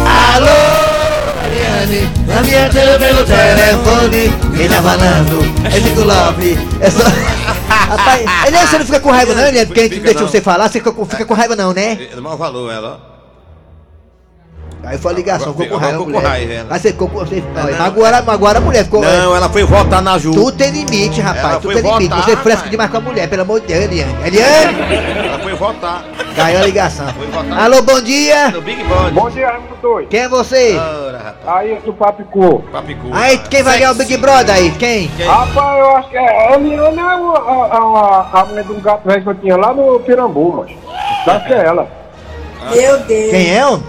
Alô? 0.06 0.98
Eliane, 1.46 2.10
a 2.38 2.44
minha 2.44 2.70
tela 2.70 3.00
pelo 3.00 3.24
telefone. 3.26 4.58
Quem 4.58 4.70
tá 4.70 4.82
falando 4.82 5.66
é 5.66 5.72
Chico 5.72 6.02
Lopes. 6.02 6.58
É 6.82 6.90
só. 6.90 7.04
Rapaz, 7.68 8.22
Eliane, 8.48 8.68
você 8.68 8.78
não 8.80 8.86
fica 8.86 9.00
com 9.00 9.12
raiva 9.12 9.34
não, 9.34 9.48
Eliane? 9.48 9.66
Porque 9.66 9.80
a 9.82 9.84
gente 9.84 10.00
deixou 10.00 10.28
você 10.28 10.42
falar, 10.42 10.68
você 10.68 10.80
fica 10.80 10.92
com, 10.92 11.06
fica 11.06 11.26
com 11.26 11.34
raiva 11.34 11.56
não, 11.56 11.74
né? 11.74 11.98
É 12.12 12.16
do 12.16 12.22
mau 12.22 12.38
valor, 12.38 12.72
ela. 12.72 13.07
Aí 14.84 14.98
foi 14.98 15.12
a 15.12 15.16
ligação, 15.16 15.54
ficou 15.54 15.68
com 15.68 15.76
Agora 15.76 15.82
raiva, 15.86 15.98
ficou 16.00 16.06
com 16.14 16.20
mulher. 16.20 16.30
raiva, 16.30 16.54
ela. 16.54 16.68
Aí 16.74 16.80
você 16.80 16.92
ficou 16.92 17.10
com. 17.10 17.20
Você, 17.20 17.44
magoaram, 17.78 18.24
magoaram 18.26 18.62
a 18.62 18.64
mulher, 18.64 18.84
ficou. 18.86 19.02
Não, 19.02 19.36
ela 19.36 19.50
foi 19.50 19.64
votar 19.64 20.02
na 20.02 20.18
Ju. 20.18 20.32
Tudo 20.32 20.52
tem 20.54 20.72
limite, 20.72 21.20
rapaz. 21.20 21.44
Ela 21.46 21.60
Tudo 21.60 21.74
foi 21.74 21.82
tem 21.82 21.92
limite. 21.94 22.10
votar, 22.10 22.24
Você 22.24 22.36
fresca 22.38 22.52
rapaz. 22.56 22.72
demais 22.72 22.92
com 22.92 22.98
a 22.98 23.02
mulher, 23.02 23.28
pelo 23.30 23.42
amor 23.42 23.60
de 23.60 23.68
Deus, 23.68 23.84
Eliane. 23.84 24.16
Eliane! 24.26 24.78
Ela 25.28 25.40
foi 25.40 25.54
votar. 25.56 26.06
Caiu 26.36 26.60
a 26.60 26.62
ligação. 26.62 27.08
Foi 27.14 27.28
votar. 27.28 27.60
Alô, 27.60 27.82
bom 27.82 28.00
dia! 28.02 28.50
No 28.52 28.62
Big 28.62 28.84
Brother. 28.86 29.14
Bom 29.14 29.30
dia, 29.30 29.48
Raimundo 29.50 29.76
Doido. 29.82 30.08
Quem 30.08 30.20
é 30.22 30.30
você? 30.30 30.78
Ora, 30.78 31.18
rapaz. 31.18 31.58
Aí, 31.58 31.80
do 31.84 31.94
Papicu. 31.94 32.64
Papicu. 32.72 33.08
Aí, 33.12 33.38
quem 33.40 33.64
vai 33.64 33.80
ganhar 33.80 33.92
o 33.92 33.96
Big 33.96 34.16
Brother 34.18 34.56
aí? 34.56 34.72
Quem? 34.72 35.08
Rapaz, 35.26 35.80
eu 35.80 35.96
acho 35.98 36.10
que 36.10 36.18
é. 36.18 36.54
Eliane 36.56 36.98
é 36.98 37.02
a, 37.02 37.08
a, 37.08 38.30
a, 38.38 38.42
a 38.42 38.46
mulher 38.46 38.64
do 38.64 38.76
gato 38.76 39.06
velho 39.06 39.22
que 39.24 39.30
eu 39.30 39.36
tinha 39.36 39.58
lá 39.58 39.74
no 39.74 40.00
Pirambu, 40.00 40.66
mas. 40.66 41.36
Acho 41.36 41.46
que 41.48 41.54
é 41.54 41.66
ela. 41.66 41.88
Meu 42.74 43.00
Deus. 43.00 43.32
Quem 43.32 43.56
é, 43.58 43.80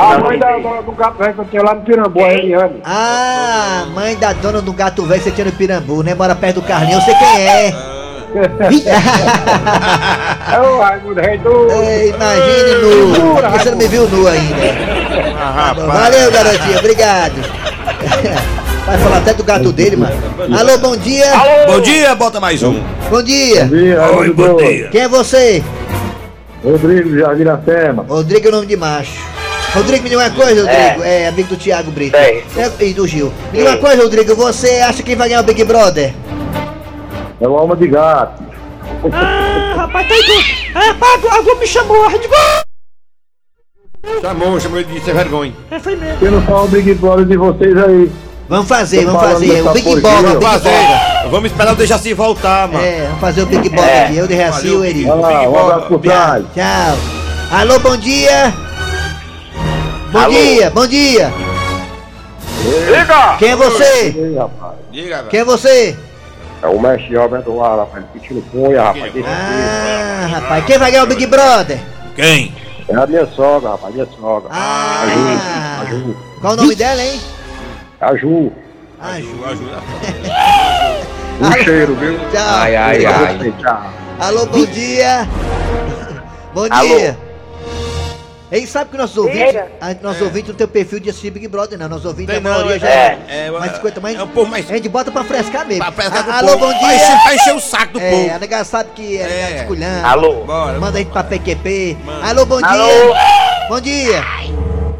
A 0.00 0.18
mãe 0.18 0.38
da, 0.38 0.58
da- 0.58 0.80
do 0.80 0.92
gato 0.92 1.18
velho 1.18 1.34
que 1.34 1.40
eu 1.40 1.44
tinha 1.46 1.62
lá 1.62 1.74
no 1.74 1.80
Pirambu, 1.82 2.24
a 2.24 2.32
Eliane. 2.32 2.80
Ah, 2.84 3.86
mãe 3.94 4.16
da 4.16 4.32
dona 4.32 4.62
do 4.62 4.72
gato 4.72 5.02
velho 5.04 5.20
que 5.20 5.28
você 5.28 5.34
tinha 5.34 5.44
no 5.46 5.52
Pirambu, 5.52 6.02
né? 6.04 6.14
Mora 6.14 6.34
perto 6.36 6.60
do 6.60 6.62
Carlinhos, 6.66 7.00
eu 7.00 7.00
sei 7.02 7.14
quem 7.14 7.46
é. 7.48 7.74
É 10.54 10.60
o 10.60 10.78
Raimundo 10.80 11.20
Rei 11.20 11.38
do. 11.38 11.50
Imagine 11.70 12.74
nu. 12.82 13.14
Você 13.58 13.70
não 13.70 13.78
me 13.78 13.88
viu 13.88 14.08
nu 14.08 14.28
ainda? 14.28 14.54
Ah, 15.40 15.50
rapaz. 15.74 15.86
Valeu, 15.86 16.30
garotinha, 16.30 16.78
obrigado. 16.78 17.34
Vai 18.86 18.98
falar 18.98 19.16
até 19.18 19.34
do 19.34 19.42
gato 19.44 19.72
dele, 19.72 19.96
mano. 19.96 20.14
Alô, 20.58 20.78
bom 20.78 20.96
dia. 20.96 21.24
Bom 21.66 21.80
dia, 21.80 22.14
bota 22.14 22.38
mais 22.38 22.62
um. 22.62 22.80
Bom 23.10 23.22
dia. 23.22 23.68
Oi, 24.18 24.32
bom 24.32 24.56
dia. 24.56 24.88
Quem 24.90 25.00
é 25.02 25.08
você? 25.08 25.62
Rodrigo 26.62 27.08
de 27.10 27.24
Aviracema. 27.24 28.04
Rodrigo 28.08 28.48
é 28.48 28.50
nome 28.50 28.66
de 28.66 28.76
macho. 28.76 29.37
Rodrigo, 29.74 30.02
me 30.02 30.10
diga 30.10 30.22
uma 30.22 30.30
coisa, 30.30 30.62
Rodrigo. 30.62 31.02
É, 31.04 31.28
amigo 31.28 31.48
do 31.48 31.56
Thiago 31.56 31.90
Brito. 31.90 32.16
É, 32.16 32.42
e 32.80 32.94
do 32.94 33.06
Gil. 33.06 33.32
Me 33.52 33.58
diga 33.58 33.70
uma 33.70 33.78
coisa, 33.78 34.02
Rodrigo. 34.02 34.34
Você 34.34 34.80
acha 34.80 35.02
que 35.02 35.14
vai 35.14 35.28
ganhar 35.28 35.40
o 35.40 35.44
Big 35.44 35.62
Brother? 35.64 36.14
É 37.40 37.46
o 37.46 37.56
alma 37.56 37.76
de 37.76 37.86
gato. 37.86 38.42
Ah, 39.12 39.74
rapaz, 39.76 40.08
tá 40.08 40.14
É, 40.80 40.88
rapaz, 40.88 41.24
a 41.26 41.42
Globo 41.42 41.60
me 41.60 41.66
chamou, 41.66 42.04
a 42.04 42.10
Globo. 42.10 42.28
Chamou, 44.20 44.60
chamou 44.60 44.80
ele 44.80 44.92
de 44.92 45.04
ser 45.04 45.14
vergonha. 45.14 45.52
É, 45.70 45.78
foi 45.78 45.94
mesmo. 45.96 46.18
Que 46.18 46.28
não 46.28 46.42
fala 46.42 46.64
o 46.64 46.68
Big 46.68 46.94
Brother 46.94 47.26
de 47.26 47.36
vocês 47.36 47.76
aí. 47.76 48.10
Vamos 48.48 48.66
fazer, 48.66 49.04
vamos 49.04 49.20
fazer. 49.20 49.60
O 49.60 49.72
Big 49.72 49.88
ó. 49.88 49.94
Big. 49.94 50.42
Fazer. 50.42 50.70
Vamos 51.30 51.50
esperar 51.50 51.72
o 51.74 51.76
Dejaci 51.76 52.14
voltar, 52.14 52.66
mano. 52.68 52.82
É, 52.82 53.02
vamos 53.04 53.20
fazer 53.20 53.42
o 53.42 53.46
Big 53.46 53.68
Ball 53.68 53.84
aqui. 53.84 54.16
Eu 54.16 54.26
de 54.26 54.34
Reaci 54.34 54.66
e 54.66 54.70
o 54.70 54.84
Eri. 54.84 55.08
Olha 55.08 55.20
lá, 55.20 55.48
um 55.48 55.58
abraço 55.58 55.86
por 55.88 56.00
trás. 56.00 56.44
Tchau. 56.54 56.98
Alô, 57.52 57.78
bom 57.80 57.96
dia. 57.96 58.67
Bom 60.10 60.18
Alô. 60.18 60.30
dia, 60.32 60.70
bom 60.70 60.86
dia. 60.86 61.32
Liga! 62.90 63.36
Quem 63.38 63.50
é 63.50 63.56
você? 63.56 64.14
Ei, 64.16 64.36
rapaz. 64.36 64.72
Diga, 64.90 65.16
velho. 65.18 65.28
Quem 65.28 65.40
é 65.40 65.44
você? 65.44 65.96
É 66.62 66.66
o 66.66 66.80
mestre 66.80 67.16
Alberto 67.16 67.54
Lara, 67.56 67.82
rapaz. 67.82 68.04
Pedindo 68.12 68.42
punha, 68.50 68.82
rapaz. 68.82 69.12
Deixa 69.12 69.28
Ah, 69.28 70.26
rapaz, 70.30 70.64
quem 70.64 70.78
vai 70.78 70.90
ganhar 70.90 71.04
o 71.04 71.06
Big 71.06 71.26
Brother? 71.26 71.78
Quem? 72.16 72.54
É 72.88 72.96
a 72.96 73.06
minha 73.06 73.26
sogra, 73.26 73.70
rapaz. 73.70 73.94
Minha 73.94 74.06
sogra. 74.18 74.48
Ah, 74.50 75.80
A 75.82 75.84
Ju. 75.90 76.16
qual 76.40 76.54
o 76.54 76.56
nome 76.56 76.74
dela, 76.74 77.02
hein? 77.02 77.20
A 78.00 78.16
Ju. 78.16 78.52
Ah, 79.00 79.20
Ju. 79.20 79.44
Ajuda. 79.44 79.78
Um 81.40 81.52
cheiro, 81.62 81.94
viu? 81.94 82.18
Tchau. 82.32 82.42
ai. 82.50 83.52
Tchau. 83.62 83.82
Alô, 84.18 84.46
bom 84.46 84.64
dia. 84.66 85.28
Bom 86.52 86.66
Alô. 86.68 87.14
Ei, 88.50 88.66
sabe 88.66 88.90
que 88.90 88.96
nossos 88.96 89.16
ouvintes, 89.18 89.54
a, 89.78 89.94
nossos 90.02 90.22
ouvintes 90.22 90.48
não 90.48 90.54
tem 90.56 90.64
o 90.64 90.68
perfil 90.68 90.98
de 91.00 91.10
assistir 91.10 91.30
Big 91.30 91.46
Brother, 91.48 91.78
não. 91.78 91.86
Nossos 91.88 92.06
ouvintes, 92.06 92.28
Tem 92.34 92.38
a 92.38 92.40
não, 92.40 92.50
maioria 92.50 92.76
é- 92.76 92.78
já 92.78 92.88
é, 92.88 93.18
é, 93.28 93.46
é, 93.46 93.50
mais 93.50 93.72
50 93.76 94.00
mais. 94.00 94.18
é 94.18 94.22
um 94.22 94.28
pouco 94.28 94.50
mais- 94.50 94.70
A 94.70 94.74
gente 94.74 94.88
bota 94.88 95.10
pra 95.12 95.22
frescar 95.22 95.66
mesmo. 95.66 95.82
Pra 95.84 95.92
frescar 95.92 96.26
o 96.26 96.30
Ah, 96.30 96.38
Alô, 96.38 96.52
povo. 96.52 96.66
bom 96.66 96.78
dia. 96.78 96.86
Vai 96.86 96.96
encher- 96.96 97.24
vai 97.24 97.34
encher 97.34 97.54
o 97.54 97.60
saco 97.60 97.92
do 97.92 98.00
é, 98.00 98.10
povo. 98.10 98.34
a 98.34 98.38
nega 98.38 98.64
sabe 98.64 98.90
que 98.94 99.18
é, 99.18 99.20
É. 99.22 99.26
é. 99.26 99.56
esculhando. 99.58 100.06
Alô? 100.06 100.32
Bora. 100.44 100.78
Manda 100.80 100.96
a 100.96 101.00
gente 101.02 101.10
pra 101.12 101.24
PQP. 101.24 101.96
Alô, 102.22 102.46
bom 102.46 102.58
Alô? 102.64 102.84
dia. 102.86 103.68
Bom 103.68 103.80
dia. 103.82 104.24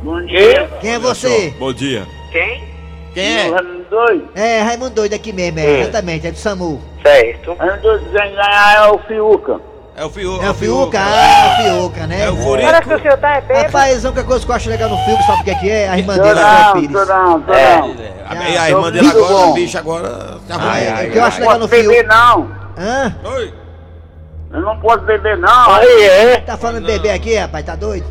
Bom 0.02 0.26
dia. 0.26 0.70
Quem 0.82 0.92
é 0.94 0.98
você? 0.98 1.54
Bom 1.58 1.72
dia. 1.72 2.06
Quem? 2.30 2.68
Quem 3.14 3.24
é? 3.38 3.48
Raimundo 3.50 3.86
Doido. 3.88 4.28
É, 4.34 4.60
Raimundo 4.60 4.90
Doido 4.90 5.14
aqui 5.14 5.32
mesmo, 5.32 5.58
é, 5.58 5.80
exatamente, 5.80 6.26
é 6.26 6.30
do 6.30 6.36
SAMU. 6.38 6.80
Certo. 7.02 7.54
Raimundo 7.54 7.80
Doido 7.82 8.12
vai 8.12 8.28
ganhar 8.30 8.76
é 8.76 8.88
o 8.90 8.98
Fiuca. 8.98 9.60
É 9.98 10.04
o 10.04 10.10
Fiuca. 10.10 10.46
É 10.46 10.50
o 10.50 10.54
Fiuca? 10.54 10.98
Ah, 11.00 11.56
o 11.58 11.62
Fiuca, 11.62 12.06
né? 12.06 12.22
É 12.26 12.30
o 12.30 12.36
Parece 12.36 12.42
que 12.42 12.68
o 12.68 12.98
Furico. 12.98 13.02
senhor 13.02 13.18
tá 13.18 13.30
é 13.36 13.40
bêbado. 13.40 13.66
Rapaz, 13.66 14.04
a 14.04 14.08
única 14.08 14.24
coisa 14.24 14.44
que 14.46 14.50
eu 14.52 14.56
acho 14.56 14.70
legal 14.70 14.88
no 14.90 14.96
filme, 14.98 15.22
sabe 15.24 15.40
o 15.40 15.44
que 15.44 15.50
é 15.50 15.54
que 15.56 15.70
é? 15.70 15.88
A 15.88 15.98
irmã 15.98 16.14
dele, 16.18 16.38
a 16.40 16.64
não, 16.64 16.72
Pires. 16.74 16.92
tô 16.92 17.04
não, 17.04 17.40
tô 17.42 17.52
É, 17.52 17.78
não. 17.78 17.88
é, 17.88 18.56
a, 18.58 18.62
a 18.62 18.70
irmã 18.70 18.92
dele 18.92 19.08
agora, 19.08 19.26
bom. 19.34 19.50
a 19.50 19.54
bicha 19.54 19.78
agora. 19.80 20.36
Ah, 20.50 20.78
é, 20.80 21.06
o 21.08 21.10
que 21.10 21.18
eu 21.18 21.24
acho 21.24 21.40
Não 21.40 21.46
legal 21.48 21.58
no 21.60 21.68
posso 21.68 21.82
beber 21.82 21.94
filme. 21.94 22.08
não. 22.08 22.50
Hã? 22.78 23.16
Oi. 23.24 23.54
Eu 24.52 24.60
não 24.62 24.78
posso 24.80 25.00
beber 25.00 25.36
não. 25.38 25.74
Aí 25.74 26.02
é. 26.04 26.36
Tá 26.46 26.56
falando 26.56 26.86
bebê 26.86 27.10
aqui, 27.10 27.34
rapaz? 27.36 27.64
Tá 27.66 27.74
doido? 27.74 28.06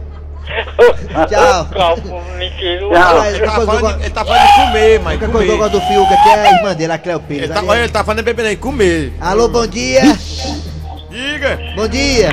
Tchau. 1.29 1.97
Mentira. 2.37 2.99
Rapaz, 2.99 3.35
Ele 3.35 3.43
a 3.43 3.47
tá, 3.51 3.59
que 3.59 3.65
falando, 3.65 3.97
de- 3.97 4.03
ele 4.03 4.09
tá 4.09 4.25
falando 4.25 4.41
de 4.47 4.53
comer, 4.53 4.95
a 4.97 5.01
mas 5.03 5.13
única 5.17 5.27
coisa 5.31 5.45
que 5.47 5.51
eu 5.53 5.57
gosto 5.57 5.71
do 5.71 5.81
Fiuca 5.81 6.13
aqui 6.13 6.29
é 6.29 6.33
a 6.47 6.51
irmã 6.53 6.73
dele, 6.75 6.93
a 6.93 6.97
Cleo 6.97 7.19
Pires. 7.21 7.43
Ele 7.49 7.53
tá, 7.53 7.77
ele 7.77 7.89
tá 7.89 8.03
falando 8.03 8.17
de 8.19 8.23
beber, 8.23 8.43
nem 8.43 8.57
comer. 8.57 9.13
Alô, 9.21 9.47
bom 9.47 9.65
dia. 9.65 10.01
Diga. 11.17 11.59
Bom 11.75 11.87
dia. 11.87 12.29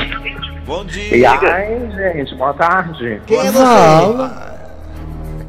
Bom 0.67 0.83
E 0.85 0.87
dia. 1.11 1.31
aí, 1.33 1.91
gente, 1.97 2.35
boa 2.35 2.53
tarde. 2.53 3.19
Quem 3.27 3.39
é 3.39 3.51
você? 3.51 4.31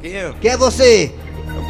Quem 0.02 0.16
é? 0.16 0.32
Quem 0.40 0.52
é 0.52 0.58
você? 0.58 1.12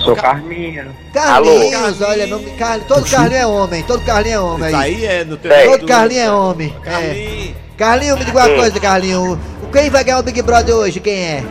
Sou 0.03 0.15
Carminha. 0.15 0.85
Carlinhos, 1.11 2.01
olha, 2.01 2.27
nome, 2.27 2.51
Car... 2.51 2.79
todo 2.81 3.09
Carlinho 3.09 3.39
é 3.41 3.47
homem, 3.47 3.81
todo 3.81 4.05
Carlinho 4.05 4.35
é 4.35 4.39
homem 4.39 4.67
Isso 4.67 4.75
aí. 4.77 4.95
aí 4.95 5.05
é 5.05 5.23
no 5.23 5.37
teu. 5.37 5.51
Todo 5.71 5.87
Carlinho 5.87 6.21
é 6.21 6.31
homem. 6.31 6.75
É. 6.85 6.89
Carlinho. 6.91 7.55
Carlinho, 7.77 8.17
me 8.19 8.25
diga 8.25 8.37
uma 8.45 8.55
coisa, 8.55 8.79
Carlinho. 8.79 9.33
O- 9.63 9.67
Quem 9.71 9.89
vai 9.89 10.03
ganhar 10.03 10.19
o 10.19 10.23
Big 10.23 10.39
Brother 10.43 10.75
hoje? 10.75 10.99
Quem 10.99 11.15
é? 11.19 11.43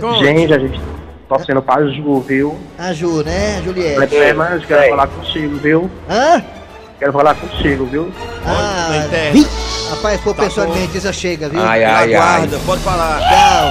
Conte. 0.00 0.24
Gente, 0.24 0.54
a 0.54 0.58
gente 0.60 0.80
torcendo 1.28 1.62
pra 1.62 1.84
Ju, 1.84 2.20
viu? 2.20 2.56
A 2.78 2.92
Ju, 2.92 3.24
né? 3.24 3.56
A 3.58 3.62
Juliette. 3.62 4.06
Clemente, 4.06 4.66
quero 4.68 4.88
falar 4.90 5.06
contigo, 5.08 5.56
viu? 5.56 5.90
Hã? 6.08 6.44
Quero 6.98 7.12
falar 7.12 7.34
contigo, 7.36 7.86
viu? 7.86 8.12
Na 8.44 8.52
Ah, 8.52 8.96
internet. 9.06 9.46
rapaz, 9.90 10.20
for 10.20 10.34
Tá 10.34 10.42
pessoalmente, 10.44 10.98
isso 10.98 11.12
chega, 11.12 11.48
viu? 11.48 11.60
Ai, 11.60 11.84
ai, 11.84 11.94
ai. 11.94 12.14
Aguarda, 12.14 12.58
pode 12.66 12.82
falar. 12.82 13.20
Tchau. 13.20 13.70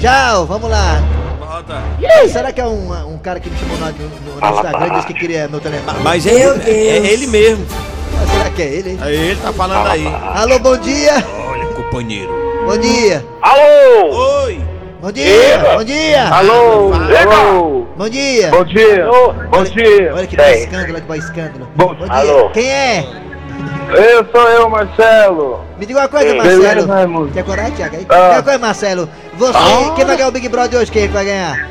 Tchau, 0.00 0.46
vamos 0.46 0.70
lá. 0.70 1.00
Ih, 2.00 2.28
Será 2.28 2.52
que 2.52 2.60
é 2.60 2.66
um, 2.66 2.92
um 3.14 3.18
cara 3.18 3.40
que 3.40 3.48
me 3.50 3.56
chamou 3.58 3.76
no, 3.78 3.86
no- 3.86 4.40
no 4.40 4.56
Instagram 4.56 4.86
e 4.86 4.90
disse 4.92 5.06
que 5.06 5.14
queria 5.14 5.48
meu 5.48 5.60
telefone? 5.60 5.98
Mas 6.02 6.26
é, 6.26 6.30
é, 6.32 6.70
é 6.70 6.96
ele 7.12 7.26
mesmo. 7.26 7.66
Mas 8.18 8.30
será 8.30 8.50
que 8.50 8.62
é 8.62 8.66
ele, 8.66 8.90
hein? 8.90 8.98
É 9.02 9.10
ele 9.12 9.36
tá 9.40 9.52
falando 9.52 9.86
aí. 9.86 10.06
Alô, 10.06 10.58
bom 10.58 10.76
dia. 10.78 11.12
Olha, 11.48 11.66
companheiro. 11.68 12.30
Bom 12.66 12.76
dia. 12.78 13.24
Alô? 13.42 14.42
Oi. 14.44 14.60
Bom 15.00 15.12
dia. 15.12 15.58
Bom 15.76 15.84
dia. 15.84 16.28
Alô? 16.28 16.92
Alô? 16.92 17.75
Bom 17.96 18.08
dia. 18.10 18.50
Bom 18.50 18.64
dia! 18.64 19.06
Bom 19.50 19.64
dia! 19.64 20.12
Olha 20.14 20.26
que 20.26 20.36
vai 20.36 20.58
escândalo, 20.58 20.94
que 21.00 21.08
vai 21.08 21.18
escândalo. 21.18 21.68
Bom- 21.74 21.94
dia. 21.94 22.06
Alô? 22.12 22.50
Quem 22.50 22.70
é? 22.70 23.06
Eu 23.88 24.26
sou 24.30 24.48
eu, 24.50 24.68
Marcelo! 24.68 25.60
Me 25.78 25.86
diga 25.86 26.00
uma 26.00 26.08
coisa, 26.08 26.26
Beleza, 26.26 26.62
Marcelo. 26.62 26.86
Raimundo? 26.88 27.32
Quer 27.32 27.44
coragem, 27.44 27.72
Thiago? 27.72 27.96
Ah. 27.96 28.04
Quer 28.04 28.32
uma 28.34 28.42
coisa, 28.42 28.58
Marcelo? 28.58 29.08
Você, 29.38 29.58
quem 29.94 30.04
vai 30.04 30.16
ganhar 30.16 30.28
o 30.28 30.32
Big 30.32 30.48
Brother 30.48 30.80
hoje? 30.80 30.90
Quem 30.90 31.08
vai 31.08 31.24
ganhar? 31.24 31.68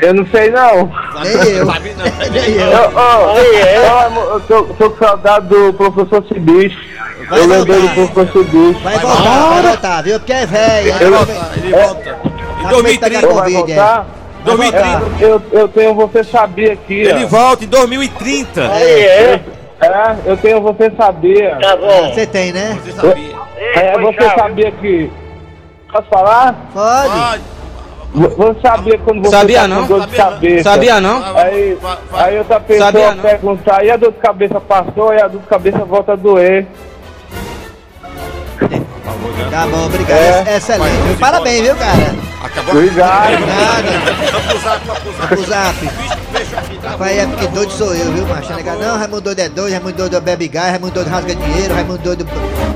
Eu 0.00 0.14
não 0.14 0.26
sei 0.26 0.50
não! 0.50 0.92
Nem 1.22 1.56
eu. 1.56 1.66
Nem 2.30 2.54
Eu, 2.54 2.66
eu. 2.70 2.92
ó, 2.94 3.36
eu, 3.38 4.32
eu 4.34 4.40
tô, 4.40 4.62
tô 4.64 4.90
com 4.90 5.04
saudade 5.04 5.46
do 5.48 5.72
professor 5.72 6.24
Cibicho. 6.28 6.78
Vai 7.28 7.40
Eu 7.40 7.46
lembrei 7.46 7.80
do 7.80 7.88
professor 8.12 8.44
Cibicho. 8.44 8.80
Vai 8.80 8.98
voltar, 8.98 9.22
vai 9.50 9.62
voltar, 9.62 10.02
viu? 10.02 10.20
Porque 10.20 10.32
é 10.32 10.46
velho. 10.46 10.94
Ele 11.00 11.10
volta. 11.10 11.32
Ele 11.56 11.70
volta. 11.72 12.18
Em 12.60 12.62
Tá 12.62 12.68
de 12.68 12.82
2030. 12.82 13.00
pegar 13.28 13.34
Vai 13.34 13.50
é. 13.52 13.56
voltar? 13.56 14.06
2030. 14.44 14.86
É, 14.88 15.24
eu, 15.24 15.42
eu 15.52 15.68
tenho 15.68 15.94
você 15.94 16.22
sabia 16.24 16.72
aqui, 16.72 17.00
Ele 17.00 17.24
ó. 17.24 17.28
volta 17.28 17.64
em 17.64 17.68
2030. 17.68 18.60
É, 18.62 19.40
eu 20.26 20.36
tenho 20.36 20.60
você 20.60 20.90
sabia. 20.96 21.56
Tá 21.60 21.76
bom. 21.76 22.12
Você 22.12 22.26
tem, 22.26 22.52
né? 22.52 22.78
Você 22.82 22.92
sabia? 22.92 23.34
É, 23.74 23.98
você 23.98 24.30
sabia 24.36 24.70
que. 24.72 25.10
Posso 25.92 26.08
falar? 26.08 26.54
Pode. 26.72 27.08
Pode. 27.10 27.54
Você 28.14 28.60
sabia 28.62 28.98
quando 28.98 29.24
você 29.24 29.30
Sabia 29.36 29.60
tá 29.62 29.68
não? 29.68 29.80
com 29.82 29.98
dor 29.98 30.06
de 30.06 30.16
Sabia 30.16 30.24
não. 30.24 30.30
cabeça? 30.30 30.62
Sabia 30.70 31.00
não? 31.00 31.36
Aí, 31.36 31.78
aí 32.12 32.38
outra 32.38 32.60
pessoa 32.60 32.86
Sabia 32.92 33.14
não? 33.14 33.22
perguntar, 33.22 33.84
e 33.84 33.90
a 33.90 33.96
dor 33.96 34.12
de 34.12 34.18
cabeça 34.18 34.60
passou, 34.60 35.12
e 35.12 35.20
a 35.20 35.26
dor 35.26 35.40
de 35.40 35.46
cabeça 35.48 35.78
volta 35.78 36.12
a 36.12 36.16
doer. 36.16 36.64
Tá 39.50 39.66
bom, 39.66 39.86
obrigado. 39.86 40.18
É. 40.48 40.56
Excelente. 40.56 40.92
viu? 41.06 41.16
Parabéns, 41.16 41.62
viu, 41.62 41.76
cara? 41.76 42.14
Acabou. 42.42 42.74
Obrigado. 42.74 43.38
Vamos 44.32 44.46
pro 44.46 44.58
zap, 44.60 44.86
vamos 44.86 45.02
pro 45.02 45.44
zap. 45.44 45.46
Zap. 45.46 46.14
Rapaz, 46.84 47.16
é 47.18 47.26
porque 47.26 47.46
doido 47.48 47.72
sou 47.72 47.94
eu, 47.94 48.12
viu, 48.12 48.26
macho? 48.26 48.52
Nega, 48.54 48.74
Não, 48.74 48.98
Raimundo 48.98 49.20
doido 49.22 49.38
é 49.40 49.48
doido, 49.48 49.72
Raimundo 49.72 49.96
doido 49.96 50.20
bebe 50.20 50.48
gás, 50.48 50.70
Raimundo 50.70 50.92
doido 50.92 51.08
rasga 51.08 51.34
dinheiro, 51.34 51.74
Raimundo 51.74 51.98
doido. 51.98 52.26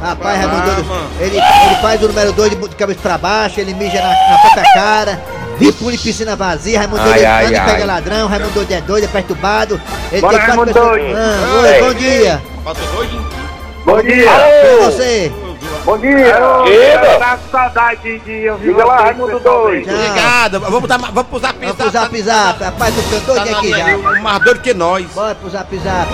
Rapaz, 0.03 0.38
Raimundo 0.38 0.64
doido. 0.64 0.87
Ele, 1.20 1.37
ele 1.37 1.74
faz 1.83 2.03
o 2.03 2.09
número 2.09 2.33
2 2.33 2.51
de, 2.51 2.57
cabeça 2.77 3.01
pra 3.03 3.18
baixo, 3.18 3.61
ele 3.61 3.74
mija 3.74 4.01
na, 4.01 4.09
na 4.09 4.38
própria 4.38 4.72
cara. 4.74 5.22
E 5.61 5.72
pula 5.72 5.92
em 5.94 5.98
piscina 5.98 6.37
vazia, 6.37 6.79
Raimundo 6.79 7.03
Ai, 7.03 7.09
doido 7.14 7.27
ai, 7.27 7.44
anda 7.46 7.57
e 7.57 7.61
pega 7.61 7.72
ai. 7.72 7.85
ladrão, 7.87 8.29
Raimundo 8.29 8.55
doido 8.55 8.72
é 8.72 8.81
doido, 8.81 9.05
é 9.05 9.09
perturbado. 9.09 9.81
Ele 10.12 10.20
Bora, 10.20 10.38
tem 10.38 10.46
quatro 10.46 10.62
Raimundo 10.64 10.72
pessoas- 10.72 10.98
doido. 11.01 11.16
Ah, 11.18 11.61
oi, 11.62 11.68
Ei. 11.68 11.81
bom 11.83 11.94
dia. 11.94 12.42
Bom 13.85 14.03
dia. 14.03 14.31
E 14.31 14.85
você? 14.85 15.33
Bom 15.88 15.96
dia. 15.96 16.37
Tá 17.18 17.38
com 17.38 17.51
saudade 17.51 18.18
de 18.18 18.51
ouvir 18.51 18.66
Diga 18.74 18.85
lá, 18.85 18.96
Raimundo 19.05 19.38
pessoalmente. 19.38 19.87
Tchau. 19.88 19.94
Obrigado. 19.94 20.61
Vamos, 20.61 20.81
botar, 20.81 20.98
vamos 20.98 21.22
pro 21.31 21.38
zap 21.38 21.59
Vamos 21.59 21.77
pro 21.77 21.90
zap 21.90 22.22
zap. 22.22 22.62
Rapaz, 22.64 22.94
ficou 22.94 23.20
Tá 23.20 23.42
doido 23.44 23.51
na 23.51 23.59
aqui 23.59 23.70
já. 23.70 24.20
mais 24.20 24.42
doido 24.44 24.61
que 24.61 24.74
nós. 24.74 25.07
Bora 25.14 25.35
pro 25.35 25.48
zap 25.48 25.79
zap. 25.79 26.09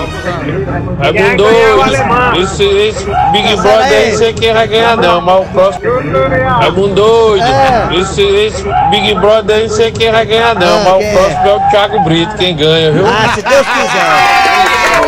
Raimundo 1.00 1.36
doido, 1.36 2.40
esse, 2.40 2.64
esse 2.64 3.04
Big 3.32 3.56
Brother 3.56 3.86
aí 3.98 4.16
sei 4.16 4.32
quem 4.32 4.52
vai 4.54 4.68
ganhar 4.68 4.96
não, 4.96 5.20
mas 5.20 5.40
o 5.40 5.44
próximo. 5.52 5.84
Raimundo 6.60 6.94
doido, 6.94 7.44
É. 7.44 7.88
esse, 7.96 8.22
esse 8.22 8.62
Big 8.90 9.12
Brother 9.16 9.56
aí 9.56 9.66
não 9.68 9.74
sei 9.74 9.90
quem 9.90 10.12
vai 10.12 10.24
ganhar 10.24 10.54
não, 10.54 10.78
Ah, 10.78 10.84
mas 10.84 10.94
o 10.94 11.00
é? 11.02 11.12
próximo 11.12 11.48
é 11.48 11.52
o 11.54 11.70
Thiago 11.70 12.00
Brito, 12.04 12.36
quem 12.36 12.54
ganha, 12.56 12.92
viu? 12.92 13.04
Ah, 13.08 13.34
se 13.34 13.42
Deus 13.42 13.66
quiser. 13.66 14.43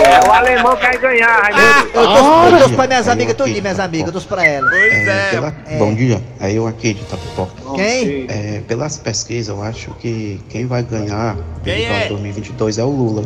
É, 0.07 0.29
o 0.29 0.33
alemão 0.33 0.77
quer 0.77 0.99
ganhar, 0.99 1.41
Raimundo. 1.43 1.89
Eu 1.95 2.07
torço, 2.07 2.55
eu 2.55 2.59
torço 2.59 2.75
pra 2.75 2.87
minhas 2.87 3.09
amigas, 3.09 3.35
tudinho, 3.35 3.63
minhas 3.63 3.81
amigas, 3.81 4.07
eu 4.07 4.13
torço 4.13 4.29
pra 4.29 4.47
elas. 4.47 4.71
Pois 4.71 5.09
é. 5.09 5.29
Pela- 5.31 5.55
Bom 5.79 5.95
dia, 5.95 6.23
é 6.41 6.53
eu 6.53 6.67
aqui 6.67 6.95
de 6.95 7.05
Tapipoca. 7.05 7.53
Quem? 7.75 8.27
É, 8.29 8.61
pelas 8.67 8.99
pesquisas, 8.99 9.49
eu 9.49 9.63
acho 9.63 9.91
que 10.01 10.41
quem 10.49 10.67
vai 10.67 10.83
ganhar 10.83 11.37
Quem 11.65 11.85
é? 11.85 12.07
2022 12.09 12.79
é 12.79 12.85
o 12.85 12.89
Lula. 12.89 13.23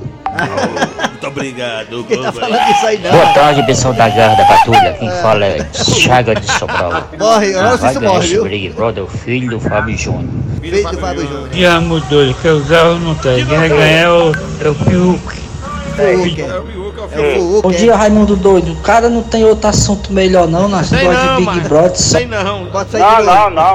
Muito 1.11 1.27
obrigado. 1.27 2.05
Quem 2.05 2.23
tá 2.23 2.33
falando 2.33 2.71
isso 2.71 2.87
aí 2.87 2.99
não? 2.99 3.11
Boa 3.11 3.27
tarde, 3.35 3.67
pessoal 3.67 3.93
da 3.95 4.09
Garra 4.09 4.37
da 4.37 4.45
Patrulha. 4.47 4.97
Quem 4.99 5.11
fala 5.11 5.45
é 5.45 5.67
Chaga 5.75 6.35
de 6.35 6.51
Sobral. 6.53 7.09
Morre, 7.19 7.55
agora 7.55 7.77
Vai 7.77 7.93
você 7.93 8.01
ganhar 8.01 8.13
morre, 8.15 8.27
viu? 8.29 8.45
Big 8.45 8.69
Brother, 8.71 9.05
o 9.05 9.09
filho 9.09 9.51
do 9.51 9.61
Fábio 9.61 9.97
Júnior. 9.99 10.25
Filho 10.61 10.91
do 10.91 10.99
Fábio 10.99 11.27
Júnior. 11.27 11.49
Dia 11.51 11.81
doido, 12.09 12.35
que 12.41 12.49
o 12.49 12.61
Zé 12.61 12.83
não 12.99 13.15
tem, 13.17 13.45
quem 13.47 13.57
vai 13.59 13.69
ganhar 13.69 13.87
é 13.87 14.09
o, 14.09 14.33
é 14.65 14.69
o 14.69 14.75
Fiuk. 14.75 15.50
É 15.99 16.59
o 16.59 16.65
Miúca, 16.65 17.01
é 17.13 17.39
o 17.39 17.71
É 17.71 17.77
dia, 17.77 17.97
Raimundo 17.97 18.37
Doido. 18.37 18.73
O 18.73 18.77
cara 18.77 19.09
não 19.09 19.23
tem 19.23 19.45
outro 19.45 19.69
assunto 19.69 20.13
melhor 20.13 20.47
não, 20.49 20.69
nós 20.69 20.87
Sei 20.89 20.99
negócio 20.99 21.27
não, 21.27 21.37
de 21.37 21.47
Big. 21.47 21.61
Brother. 21.69 21.97
Só... 21.97 22.19
Sei 22.19 22.27
não. 22.27 22.65
Bota 22.67 22.97
isso 22.97 23.07
aí 23.07 23.27
Não, 23.27 23.51
não, 23.51 23.51
não. 23.51 23.75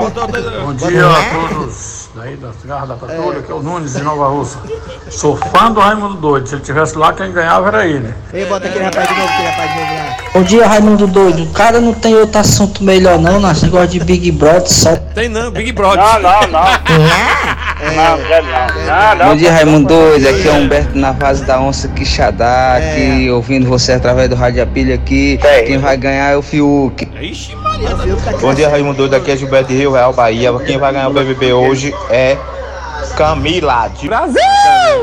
Bom 0.66 0.74
dia 0.74 1.08
a 1.08 1.50
todos 1.50 2.06
daí 2.16 2.38
das 2.38 2.56
Garras 2.64 2.88
da 2.88 2.96
Patrulha, 2.96 3.42
que 3.42 3.52
é 3.52 3.56
o 3.56 3.62
Nunes 3.62 3.94
de 3.94 4.02
Nova 4.02 4.28
Russa. 4.30 4.58
Sou 5.10 5.36
fã 5.36 5.72
do 5.72 5.82
Raimundo 5.82 6.16
Doido, 6.16 6.48
se 6.48 6.56
ele 6.56 6.64
tivesse 6.64 6.98
lá, 6.98 7.14
quem 7.14 7.32
ganhava 7.32 7.68
era 7.68 7.86
ele. 7.86 8.14
Ei, 8.34 8.46
bota 8.46 8.68
aquele 8.68 8.86
rapaz 8.86 9.08
de 9.08 9.16
novo, 9.16 9.28
aquele 9.28 9.48
rapaz 9.50 9.74
de 9.74 9.80
novo 9.80 9.94
lá. 9.94 10.18
Bom 10.34 10.44
dia, 10.44 10.68
Raimundo 10.68 11.08
Doido. 11.08 11.44
O 11.44 11.52
cara 11.52 11.82
não 11.82 11.94
tem 11.94 12.16
outro 12.16 12.40
assunto 12.40 12.84
melhor 12.84 13.20
não, 13.20 13.40
nós 13.40 13.62
negócio 13.62 13.90
de 13.90 14.00
Big 14.00 14.32
Brother. 14.32 14.68
Só... 14.68 14.96
Tem 14.96 15.28
não, 15.28 15.52
Big 15.52 15.74
Brother. 15.74 16.04
Não, 16.04 16.22
não, 16.22 16.48
não. 16.48 16.66
Não, 17.82 18.18
quer 18.26 18.42
não. 18.44 18.86
Não, 18.86 19.16
não. 19.16 19.26
Bom 19.30 19.36
dia, 19.36 19.52
Raimundo 19.52 19.88
Doido. 19.88 20.28
Aqui 20.30 20.48
é 20.48 20.52
Humberto 20.52 20.98
na 20.98 21.14
fase 21.14 21.44
da 21.46 21.60
onça 21.60 21.88
Quixadá, 21.90 22.78
É. 22.80 22.92
aqui 22.92 23.30
ouvindo 23.30 23.68
você 23.68 23.94
através 23.94 24.30
do 24.30 24.36
Rádio 24.36 24.66
Pilha 24.68 24.96
aqui. 24.96 25.38
Quem 25.66 25.78
vai 25.78 25.98
ganhar 25.98 26.32
é 26.32 26.38
o 26.38 26.42
Fiuk. 26.42 27.08
Ixi, 27.20 27.56
Maria. 27.56 27.90
Tá 27.90 28.38
Bom 28.40 28.54
dia, 28.54 28.70
Raimundo 28.70 28.98
Doido. 28.98 29.16
Aqui 29.16 29.32
é 29.32 29.38
Gilberto 29.38 29.68
de 29.70 29.78
Rio 29.78 29.92
Real, 29.92 30.14
Bahia. 30.14 30.54
Quem 30.66 30.78
vai 30.78 30.94
ganhar 30.94 31.10
o 31.10 31.14
BBB 31.14 31.52
hoje 31.54 31.94
é 32.10 32.38
Camila 33.18 33.90
de 34.00 34.08
Brasil. 34.08 34.42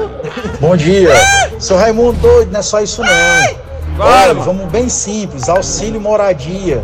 Bom 0.61 0.77
dia, 0.77 1.11
sou 1.59 1.77
Raimundo 1.77 2.13
doido, 2.21 2.53
não 2.53 2.61
é 2.61 2.63
só 2.63 2.81
isso 2.81 3.03
não. 3.03 3.63
Olha, 3.99 4.35
vamos 4.35 4.67
bem 4.71 4.89
simples, 4.89 5.49
auxílio 5.49 6.01
moradia. 6.01 6.83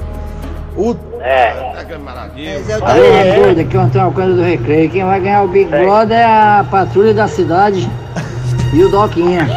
O 0.77 0.95
É. 1.21 1.69
Maravilha. 1.99 2.61
Mas 2.61 2.71
é 2.71 2.79
o 2.79 2.87
Aí, 2.87 3.31
da- 3.33 3.37
doido, 3.43 3.61
aqui 3.61 3.77
é 3.77 3.81
o 3.81 3.83
Antônio 3.83 4.13
Coelho 4.13 4.35
do 4.37 4.43
Recreio. 4.43 4.91
Quem 4.91 5.05
vai 5.05 5.21
ganhar 5.21 5.43
o 5.43 5.49
Big 5.49 5.69
Brother 5.71 6.19
é 6.19 6.25
a 6.25 6.65
patrulha 6.71 7.13
da 7.15 7.27
cidade 7.29 7.89
e 8.73 8.83
o 8.83 8.89
Doquinha. 8.91 9.49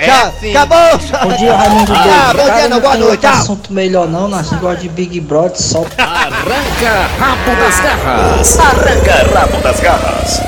Tchau, 0.00 0.32
acabou. 0.50 1.28
Bom 1.28 1.36
dia, 1.36 1.56
Raimundo 1.56 1.86
Doido. 1.92 2.08
O 2.08 2.36
bom 2.36 2.54
dia, 2.54 2.68
não, 2.68 2.80
boa 2.80 2.92
tem 2.92 3.00
noite, 3.02 3.20
tchau. 3.20 3.32
assunto 3.32 3.72
melhor 3.72 4.06
não, 4.08 4.28
nós 4.28 4.50
negócio 4.52 4.78
de 4.78 4.88
Big 4.88 5.20
Brother 5.20 5.56
só... 5.56 5.80
Arranca 5.98 7.08
rabo 7.18 7.60
das 7.60 7.80
garras. 7.80 8.58
Arranca 8.60 9.38
rabo 9.38 9.56
das 9.62 9.80
garras. 9.80 10.42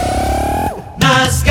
Nas 0.99 1.43
garras 1.43 1.50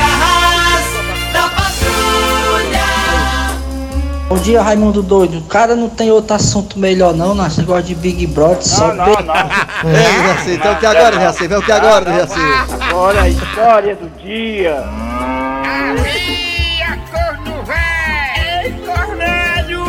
Bom 4.29 4.37
dia, 4.37 4.61
Raimundo 4.61 5.01
Doido. 5.01 5.39
O 5.39 5.43
cara 5.45 5.75
não 5.75 5.89
tem 5.89 6.11
outro 6.11 6.35
assunto 6.35 6.77
melhor 6.77 7.15
não, 7.15 7.33
nós 7.33 7.57
negócio 7.57 7.83
de 7.83 7.95
Big 7.95 8.27
Brother 8.27 8.61
só... 8.61 8.93
Não, 8.93 9.05
não, 9.07 9.21
não. 9.23 9.33
É, 9.89 10.27
Jaci, 10.27 10.51
então 10.51 10.73
o 10.73 10.75
que 10.77 10.85
agora, 10.85 11.19
Jaci? 11.19 11.47
Vem 11.47 11.57
o 11.57 11.61
que 11.63 11.71
agora, 11.71 12.13
Jaci? 12.13 12.39
Agora 12.89 13.21
a 13.21 13.29
história 13.29 13.95
do 13.95 14.09
dia. 14.21 14.83
Havia 15.65 16.97
corno 17.11 17.63
velho. 17.63 18.65
Ei, 18.65 18.71
Cornélio. 18.85 19.85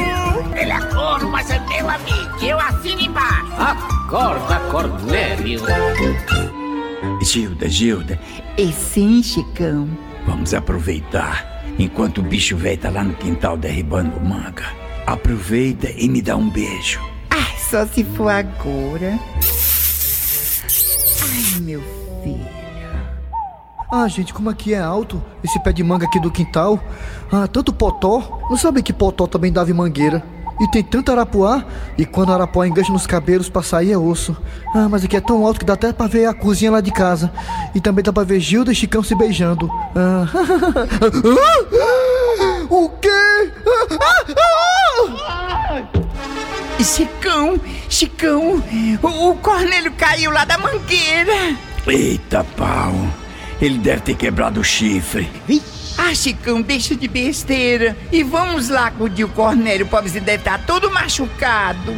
Ele 0.57 0.73
é 0.73 0.81
corno, 0.81 1.29
mas 1.29 1.51
é 1.51 1.59
meu 1.59 1.91
amigo. 1.91 2.31
Eu 2.43 2.59
assino 2.59 3.01
embaixo. 3.01 3.53
Acorda, 3.59 4.61
Cornélio. 4.71 5.61
Gilda, 7.23 7.69
Gilda, 7.69 8.19
E 8.57 8.73
sim, 8.73 9.23
Chicão. 9.23 9.89
vamos 10.27 10.55
aproveitar. 10.55 11.50
Enquanto 11.81 12.19
o 12.19 12.23
bicho 12.23 12.59
velho 12.59 12.77
tá 12.77 12.91
lá 12.91 13.03
no 13.03 13.15
quintal 13.15 13.57
derribando 13.57 14.21
manga. 14.21 14.67
Aproveita 15.07 15.91
e 15.97 16.11
me 16.11 16.21
dá 16.21 16.37
um 16.37 16.51
beijo. 16.51 17.01
Ai, 17.31 17.57
só 17.57 17.87
se 17.87 18.05
for 18.05 18.29
agora. 18.29 19.19
Ai, 21.23 21.61
meu 21.61 21.81
filho. 22.23 22.47
Ah, 23.91 24.07
gente, 24.09 24.35
como 24.35 24.51
aqui 24.51 24.75
é 24.75 24.79
alto 24.79 25.23
esse 25.43 25.59
pé 25.61 25.73
de 25.73 25.83
manga 25.83 26.05
aqui 26.05 26.21
do 26.21 26.31
quintal. 26.31 26.79
Ah, 27.33 27.49
tanto 27.49 27.73
potó. 27.73 28.43
Não 28.51 28.59
sabe 28.59 28.83
que 28.83 28.93
potó 28.93 29.27
também 29.27 29.51
dava 29.51 29.71
em 29.71 29.75
mangueira. 29.75 30.23
E 30.61 30.69
tem 30.69 30.83
tanto 30.83 31.11
arapuá. 31.11 31.65
E 31.97 32.05
quando 32.05 32.29
o 32.29 32.35
arapuá 32.35 32.69
engancha 32.69 32.93
nos 32.93 33.07
cabelos 33.07 33.49
pra 33.49 33.63
sair 33.63 33.93
é 33.93 33.99
osso. 33.99 34.37
Ah, 34.75 34.89
mas 34.89 35.05
aqui 35.05 35.17
é 35.17 35.21
tão 35.21 35.47
alto 35.47 35.61
que 35.61 35.67
dá 35.67 35.73
até 35.73 35.93
pra 35.93 36.07
ver 36.07 36.27
a 36.27 36.35
cozinha 36.35 36.71
lá 36.71 36.81
de 36.81 36.93
casa. 36.93 37.33
E 37.75 37.81
também 37.81 38.05
dá 38.05 38.13
pra 38.13 38.25
ver 38.25 38.41
Gilda 38.41 38.71
e 38.71 38.75
Chicão 38.75 39.03
se 39.03 39.15
beijando. 39.15 39.71
Ah. 39.97 40.27
o 42.69 42.89
quê? 43.01 43.09
Chicão, 46.83 47.61
Chicão, 47.89 48.63
o, 49.03 49.31
o 49.31 49.37
Cornélio 49.37 49.93
caiu 49.93 50.31
lá 50.31 50.45
da 50.45 50.59
mangueira. 50.59 51.57
Eita 51.87 52.45
pau. 52.57 52.93
Ele 53.61 53.79
deve 53.79 54.01
ter 54.01 54.15
quebrado 54.15 54.61
o 54.61 54.65
chifre. 54.65 55.29
Ah, 56.03 56.15
Chicão, 56.15 56.63
deixa 56.63 56.97
de 56.97 57.07
besteira. 57.07 57.97
E 58.11 58.23
vamos 58.23 58.69
lá 58.69 58.87
acudir 58.87 59.25
o 59.25 59.29
Cornélio, 59.29 59.85
o 59.87 59.89
pobrezinho 59.89 60.25
deve 60.25 60.39
estar 60.39 60.65
todo 60.65 60.91
machucado. 60.91 61.93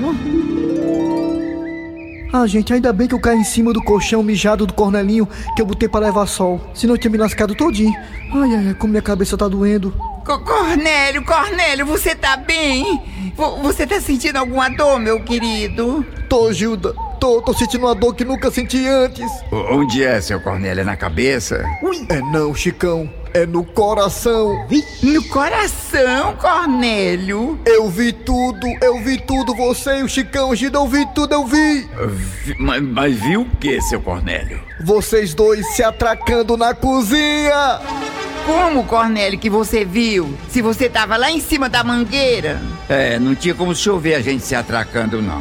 Ah, 2.35 2.47
gente, 2.47 2.73
ainda 2.73 2.93
bem 2.95 3.07
que 3.07 3.15
eu 3.15 3.21
caí 3.21 3.37
em 3.39 3.45
cima 3.45 3.73
do 3.75 3.83
colchão 3.83 4.23
mijado 4.23 4.67
do 4.67 4.73
Cornelinho 4.73 5.29
que 5.55 5.61
eu 5.61 5.67
botei 5.67 5.87
pra 5.89 6.01
levar 6.01 6.27
sol. 6.27 6.61
Senão 6.75 6.95
eu 6.95 6.99
tinha 6.99 7.11
me 7.11 7.19
lascado 7.19 7.55
todinho. 7.55 7.93
Ai, 8.33 8.55
ai, 8.55 8.67
ai, 8.69 8.75
como 8.75 8.91
minha 8.93 9.03
cabeça 9.03 9.37
tá 9.37 9.47
doendo. 9.47 9.91
Co- 10.25 10.39
Cornélio, 10.39 11.23
Cornélio, 11.25 11.85
você 11.85 12.15
tá 12.15 12.37
bem? 12.39 13.03
Vo- 13.37 13.59
Você 13.63 13.87
tá 13.87 14.01
sentindo 14.01 14.37
alguma 14.37 14.69
dor, 14.71 14.99
meu 14.99 15.21
querido? 15.21 16.05
Tô, 16.29 16.51
Gilda. 16.53 16.95
Tô, 17.21 17.43
tô 17.43 17.53
sentindo 17.53 17.85
uma 17.85 17.95
dor 17.95 18.15
que 18.15 18.25
nunca 18.25 18.51
senti 18.51 18.87
antes. 18.89 19.31
O- 19.51 19.77
Onde 19.77 20.03
é, 20.03 20.19
seu 20.21 20.41
Cornélio? 20.41 20.81
É 20.81 20.85
na 20.85 20.97
cabeça? 20.97 21.63
É 22.09 22.19
não, 22.21 22.55
Chicão. 22.55 23.09
É 23.35 23.47
no 23.47 23.65
coração. 23.65 24.67
No 25.03 25.25
coração, 25.29 26.37
Cornélio? 26.37 27.59
Eu 27.65 27.89
vi 27.89 28.13
tudo, 28.13 28.67
eu 28.83 29.03
vi 29.03 29.19
tudo. 29.19 29.55
Você 29.55 30.01
e 30.01 30.03
o 30.03 30.09
Chicão, 30.09 30.55
Gilda, 30.55 30.79
eu 30.79 30.87
vi 30.87 31.07
tudo, 31.15 31.33
eu 31.33 31.47
vi. 31.47 31.89
Vi- 32.45 32.57
Mas, 32.59 32.83
mas 32.83 33.15
viu 33.17 33.41
o 33.43 33.57
que, 33.57 33.81
seu 33.81 34.01
Cornélio? 34.03 34.61
Vocês 34.85 35.33
dois 35.33 35.67
se 35.75 35.83
atracando 35.83 36.57
na 36.59 36.75
cozinha. 36.75 37.81
Como, 38.45 38.85
Cornélio, 38.85 39.39
que 39.39 39.49
você 39.49 39.83
viu? 39.85 40.35
Se 40.51 40.61
você 40.61 40.89
tava 40.91 41.17
lá 41.17 41.31
em 41.31 41.41
cima 41.41 41.69
da 41.71 41.83
mangueira? 41.83 42.61
É, 42.89 43.19
não 43.19 43.35
tinha 43.35 43.55
como 43.55 43.75
chover 43.75 44.15
a 44.15 44.21
gente 44.21 44.45
se 44.45 44.55
atracando, 44.55 45.23
não. 45.23 45.41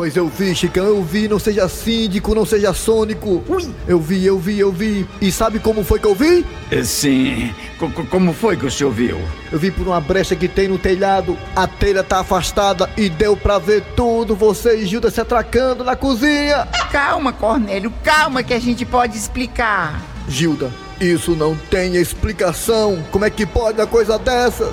Pois 0.00 0.16
eu 0.16 0.28
vi, 0.28 0.54
Chicão, 0.54 0.86
eu 0.86 1.04
vi, 1.04 1.28
não 1.28 1.38
seja 1.38 1.68
síndico, 1.68 2.34
não 2.34 2.46
seja 2.46 2.72
sônico. 2.72 3.44
Eu 3.86 4.00
vi, 4.00 4.24
eu 4.24 4.38
vi, 4.38 4.58
eu 4.58 4.72
vi. 4.72 5.06
E 5.20 5.30
sabe 5.30 5.58
como 5.58 5.84
foi 5.84 5.98
que 5.98 6.06
eu 6.06 6.14
vi? 6.14 6.42
Eh, 6.70 6.82
Sim. 6.82 7.54
Co- 7.78 7.90
como 8.06 8.32
foi 8.32 8.56
que 8.56 8.64
o 8.64 8.70
senhor 8.70 8.92
viu? 8.94 9.20
Eu 9.52 9.58
vi 9.58 9.70
por 9.70 9.86
uma 9.86 10.00
brecha 10.00 10.34
que 10.34 10.48
tem 10.48 10.68
no 10.68 10.78
telhado, 10.78 11.36
a 11.54 11.66
telha 11.66 12.02
tá 12.02 12.20
afastada 12.20 12.88
e 12.96 13.10
deu 13.10 13.36
pra 13.36 13.58
ver 13.58 13.82
tudo, 13.94 14.34
você 14.34 14.74
e 14.78 14.86
Gilda 14.86 15.10
se 15.10 15.20
atracando 15.20 15.84
na 15.84 15.94
cozinha. 15.94 16.66
Calma, 16.90 17.30
Cornélio, 17.30 17.92
calma 18.02 18.42
que 18.42 18.54
a 18.54 18.58
gente 18.58 18.86
pode 18.86 19.18
explicar. 19.18 20.00
Gilda, 20.26 20.70
isso 20.98 21.32
não 21.32 21.54
tem 21.70 21.96
explicação. 21.96 23.04
Como 23.10 23.26
é 23.26 23.28
que 23.28 23.44
pode 23.44 23.78
uma 23.78 23.86
coisa 23.86 24.18
dessas? 24.18 24.70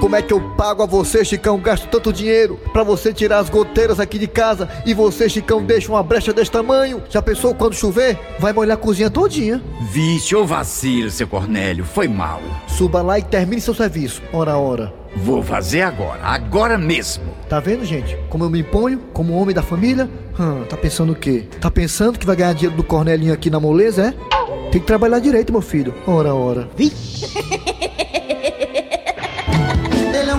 Como 0.00 0.16
é 0.16 0.22
que 0.22 0.32
eu 0.32 0.40
pago 0.56 0.82
a 0.82 0.86
você, 0.86 1.22
Chicão, 1.22 1.58
gasto 1.58 1.86
tanto 1.88 2.10
dinheiro 2.10 2.58
pra 2.72 2.82
você 2.82 3.12
tirar 3.12 3.38
as 3.38 3.50
goteiras 3.50 4.00
aqui 4.00 4.18
de 4.18 4.26
casa 4.26 4.66
e 4.86 4.94
você, 4.94 5.28
Chicão, 5.28 5.62
deixa 5.62 5.92
uma 5.92 6.02
brecha 6.02 6.32
desse 6.32 6.50
tamanho? 6.50 7.02
Já 7.10 7.20
pensou 7.20 7.54
quando 7.54 7.74
chover? 7.74 8.18
Vai 8.38 8.50
molhar 8.54 8.78
a 8.78 8.80
cozinha 8.80 9.10
todinha. 9.10 9.62
Vixe, 9.92 10.34
ô 10.34 10.46
vacilo, 10.46 11.10
seu 11.10 11.28
Cornélio. 11.28 11.84
Foi 11.84 12.08
mal. 12.08 12.40
Suba 12.66 13.02
lá 13.02 13.18
e 13.18 13.22
termine 13.22 13.60
seu 13.60 13.74
serviço, 13.74 14.22
hora 14.32 14.52
a 14.52 14.58
hora. 14.58 14.92
Vou 15.16 15.42
fazer 15.42 15.82
agora. 15.82 16.20
Agora 16.22 16.78
mesmo. 16.78 17.24
Tá 17.46 17.60
vendo, 17.60 17.84
gente? 17.84 18.16
Como 18.30 18.44
eu 18.44 18.50
me 18.50 18.60
imponho, 18.60 19.00
como 19.12 19.34
homem 19.34 19.54
da 19.54 19.62
família? 19.62 20.08
Hum, 20.38 20.64
tá 20.64 20.78
pensando 20.78 21.12
o 21.12 21.16
quê? 21.16 21.44
Tá 21.60 21.70
pensando 21.70 22.18
que 22.18 22.24
vai 22.24 22.36
ganhar 22.36 22.54
dinheiro 22.54 22.76
do 22.76 22.84
Cornelinho 22.84 23.34
aqui 23.34 23.50
na 23.50 23.60
moleza, 23.60 24.06
é? 24.06 24.70
Tem 24.70 24.80
que 24.80 24.86
trabalhar 24.86 25.18
direito, 25.18 25.52
meu 25.52 25.60
filho. 25.60 25.92
Ora, 26.06 26.32
ora. 26.32 26.70
É 26.78 27.58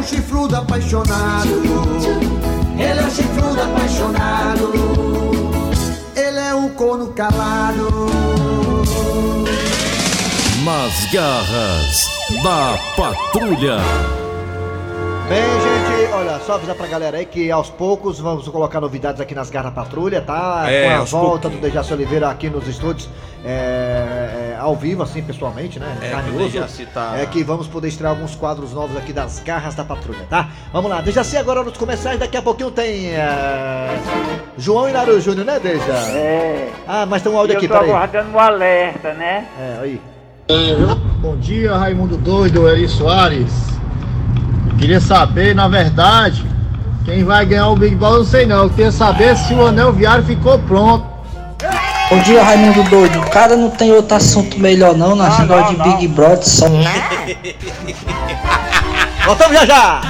um 0.02 0.04
chifrudo 0.04 0.56
apaixonado. 0.56 1.62
Ele 2.76 3.00
é 3.00 3.04
um 3.04 3.10
chifrudo 3.12 3.62
apaixonado. 3.62 4.72
Ele 6.16 6.40
é 6.40 6.56
um 6.56 6.70
corno 6.70 7.14
calado. 7.14 7.88
Nas 10.66 11.06
garras 11.14 12.10
da 12.44 12.80
patrulha. 12.98 13.78
Bem, 15.30 15.44
gente, 15.44 16.12
olha, 16.14 16.40
só 16.40 16.56
avisar 16.56 16.76
pra 16.76 16.88
galera 16.88 17.18
aí 17.18 17.26
que 17.26 17.52
aos 17.52 17.70
poucos 17.70 18.20
vamos 18.20 18.48
colocar 18.48 18.82
novidades 18.82 19.22
aqui 19.22 19.34
nas 19.34 19.50
Garra 19.50 19.72
Patrulha, 19.72 20.22
tá? 20.22 20.64
É, 20.68 20.84
Com 20.84 21.02
a 21.02 21.04
volta 21.06 21.48
do 21.48 21.58
Dejaci 21.58 21.94
Oliveira 21.94 22.30
aqui 22.30 22.50
nos 22.50 22.68
estúdios, 22.68 23.08
é, 23.46 23.50
é, 23.50 24.41
ao 24.62 24.76
vivo, 24.76 25.02
assim, 25.04 25.22
pessoalmente, 25.24 25.80
né? 25.80 25.98
É, 26.02 26.10
Carne 26.10 26.30
o 26.32 26.36
osso. 26.36 26.52
Dejaci 26.52 26.86
tá- 26.94 27.16
É 27.18 27.26
que 27.26 27.44
vamos 27.44 27.68
poder 27.68 27.88
estrear 27.88 28.14
alguns 28.14 28.36
quadros 28.36 28.72
novos 28.74 28.96
aqui 28.96 29.12
das 29.12 29.40
Garras 29.40 29.74
da 29.76 29.84
Patrulha, 29.84 30.26
tá? 30.30 30.50
Vamos 30.72 30.90
lá, 30.90 31.02
Dejaci 31.02 31.36
agora 31.36 31.64
nos 31.64 31.78
comerciais, 31.78 32.20
daqui 32.20 32.38
a 32.38 32.42
pouquinho 32.42 32.70
tem 32.72 33.08
é, 33.14 33.98
João 34.58 34.88
e 34.88 34.92
Naru 34.92 35.20
Júnior, 35.20 35.46
né, 35.46 35.60
Deja? 35.60 35.92
É. 35.94 36.70
Ah, 36.88 37.06
mas 37.06 37.22
tem 37.22 37.32
um 37.32 37.38
áudio 37.38 37.54
eu 37.54 37.58
aqui, 37.58 37.68
tô 37.68 37.74
peraí. 37.74 37.90
aguardando 37.90 38.32
o 38.36 38.40
alerta, 38.40 39.14
né? 39.14 39.46
É, 39.60 39.80
aí. 39.82 40.02
Bom 41.20 41.38
dia, 41.38 41.76
Raimundo 41.78 42.18
Doido, 42.18 42.68
Eri 42.68 42.88
Soares. 42.88 43.52
Eu 44.70 44.78
queria 44.78 45.00
saber, 45.00 45.56
na 45.56 45.68
verdade, 45.68 46.46
quem 47.06 47.24
vai 47.24 47.46
ganhar 47.46 47.68
o 47.70 47.76
Big 47.76 47.96
Ball, 47.96 48.14
eu 48.14 48.18
não 48.20 48.26
sei 48.26 48.46
não. 48.46 48.64
Eu 48.64 48.70
queria 48.70 48.92
saber 48.92 49.38
se 49.38 49.54
o 49.54 49.66
anel 49.66 49.94
viário 49.94 50.24
ficou 50.24 50.60
pronto. 50.60 51.11
Bom 52.12 52.20
dia, 52.24 52.44
Raimundo 52.44 52.84
Doido. 52.90 53.20
O 53.20 53.30
cara 53.30 53.56
não 53.56 53.70
tem 53.70 53.94
outro 53.94 54.18
assunto 54.18 54.60
melhor 54.60 54.98
não, 54.98 55.16
na 55.16 55.40
negócio 55.40 55.78
de 55.78 55.82
Big 55.82 56.10
Brother 56.10 56.44
só. 56.44 56.66
Voltamos 59.26 59.54
já 59.54 59.66
já! 59.66 60.02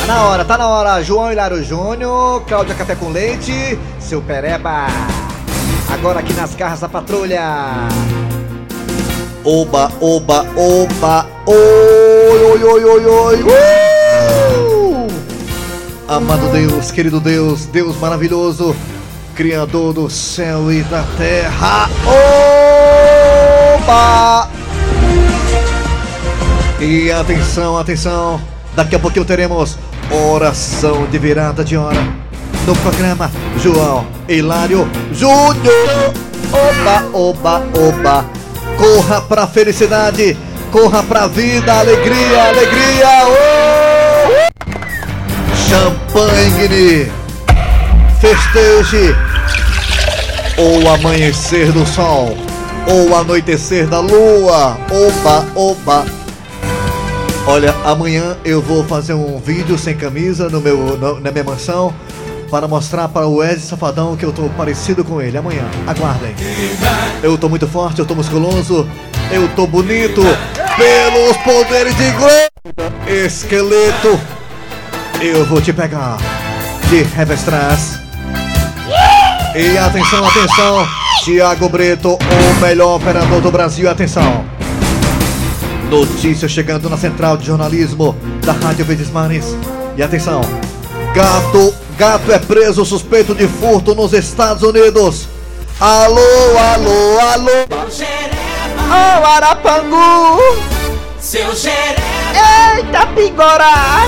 Tá 0.00 0.06
na 0.08 0.22
hora, 0.24 0.44
tá 0.44 0.58
na 0.58 0.68
hora. 0.68 1.04
João 1.04 1.30
Hilário 1.30 1.62
Júnior, 1.62 2.42
Cláudia 2.42 2.74
Café 2.74 2.96
com 2.96 3.10
Leite, 3.10 3.78
seu 4.00 4.20
Pereba. 4.20 4.88
Agora 5.94 6.18
aqui 6.18 6.32
nas 6.32 6.56
garras 6.56 6.80
da 6.80 6.88
patrulha. 6.88 7.40
Oba, 9.44 9.92
oba, 10.00 10.44
oba, 10.56 11.24
oi, 11.46 12.44
oi, 12.44 12.64
oi, 12.64 12.84
oi, 12.84 13.06
oi. 13.06 13.42
Uh! 13.44 13.91
Amado 16.12 16.52
Deus, 16.52 16.90
querido 16.90 17.18
Deus, 17.18 17.64
Deus 17.64 17.96
maravilhoso, 17.96 18.76
Criador 19.34 19.94
do 19.94 20.10
céu 20.10 20.70
e 20.70 20.82
da 20.82 21.02
terra. 21.16 21.88
Oba! 23.78 24.46
E 26.78 27.10
atenção, 27.10 27.78
atenção, 27.78 28.38
daqui 28.76 28.94
a 28.94 28.98
pouquinho 28.98 29.24
teremos 29.24 29.78
oração 30.10 31.06
de 31.06 31.16
virada 31.18 31.64
de 31.64 31.78
hora 31.78 32.06
no 32.66 32.76
programa 32.76 33.30
João 33.56 34.06
Hilário 34.28 34.86
Júnior. 35.14 36.12
Oba, 36.52 37.08
oba, 37.14 37.62
oba. 37.74 38.26
Corra 38.76 39.22
pra 39.22 39.46
felicidade, 39.46 40.36
corra 40.70 41.02
pra 41.02 41.26
vida, 41.26 41.72
alegria, 41.72 42.48
alegria. 42.50 43.08
Oh! 43.28 43.61
Champanhe, 45.72 47.10
festeje 48.20 49.16
ou 50.58 50.86
amanhecer 50.92 51.72
do 51.72 51.86
sol, 51.86 52.36
ou 52.86 53.16
anoitecer 53.16 53.86
da 53.86 53.98
lua. 54.00 54.76
Oba, 54.90 55.46
oba. 55.56 56.04
Olha, 57.46 57.74
amanhã 57.86 58.36
eu 58.44 58.60
vou 58.60 58.84
fazer 58.84 59.14
um 59.14 59.38
vídeo 59.38 59.78
sem 59.78 59.96
camisa 59.96 60.50
no 60.50 60.60
meu, 60.60 60.76
no- 60.98 61.18
na 61.20 61.30
minha 61.32 61.42
mansão 61.42 61.94
para 62.50 62.68
mostrar 62.68 63.08
para 63.08 63.26
o 63.26 63.42
Ed 63.42 63.58
Safadão 63.58 64.14
que 64.14 64.26
eu 64.26 64.32
tô 64.32 64.50
parecido 64.50 65.02
com 65.02 65.22
ele. 65.22 65.38
Amanhã, 65.38 65.64
aguardem. 65.86 66.34
Eu 67.22 67.38
tô 67.38 67.48
muito 67.48 67.66
forte, 67.66 67.98
eu 67.98 68.04
tô 68.04 68.14
musculoso, 68.14 68.86
eu 69.30 69.48
tô 69.56 69.66
bonito 69.66 70.20
pelos 70.76 71.36
poderes 71.38 71.96
de 71.96 72.10
Glória. 72.10 72.52
Esqueleto, 73.06 74.20
eu 75.22 75.44
vou 75.46 75.60
te 75.60 75.72
pegar 75.72 76.16
de 76.90 77.02
revestras. 77.02 78.00
E 79.54 79.78
atenção, 79.78 80.26
atenção, 80.26 80.88
Thiago 81.24 81.68
Brito, 81.68 82.18
o 82.18 82.60
melhor 82.60 82.96
operador 82.96 83.40
do 83.40 83.50
Brasil, 83.50 83.88
atenção. 83.88 84.44
Notícia 85.88 86.48
chegando 86.48 86.88
na 86.88 86.96
central 86.96 87.36
de 87.36 87.46
jornalismo 87.46 88.16
da 88.44 88.52
Rádio 88.52 88.84
Verdes 88.84 89.10
Mares. 89.10 89.56
E 89.96 90.02
atenção, 90.02 90.40
gato, 91.14 91.74
gato 91.96 92.32
é 92.32 92.38
preso 92.38 92.84
suspeito 92.84 93.34
de 93.34 93.46
furto 93.46 93.94
nos 93.94 94.12
Estados 94.12 94.62
Unidos. 94.62 95.28
Alô, 95.78 96.18
alô, 96.58 97.18
alô. 97.20 97.66
Ô 98.90 99.26
Arapangu! 99.26 100.38
Seu 101.20 101.54
xeré, 101.54 101.96
Eita, 102.76 103.06
Pigorá! 103.14 104.06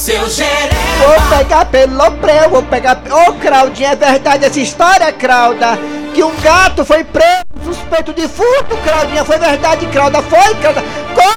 Seu 0.00 0.28
xeré. 0.30 0.70
Vou 0.98 1.38
pegar 1.38 1.66
pelo 1.66 2.10
preu, 2.12 2.50
vou 2.50 2.62
pegar. 2.62 3.00
Ô 3.10 3.34
Claudinha, 3.34 3.90
é 3.90 3.96
verdade 3.96 4.46
essa 4.46 4.58
história, 4.60 5.12
Clauda? 5.12 5.78
Que 6.14 6.24
um 6.24 6.34
gato 6.40 6.84
foi 6.84 7.04
preso 7.04 7.44
suspeito 7.64 8.12
de 8.14 8.26
furto, 8.26 8.76
Claudinha. 8.82 9.24
Foi 9.24 9.38
verdade, 9.38 9.86
Clauda? 9.86 10.22
Foi, 10.22 10.54
Clauda? 10.56 10.82
Co- 11.14 11.34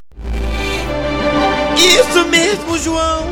Isso 1.76 2.26
mesmo, 2.26 2.78
João. 2.80 3.24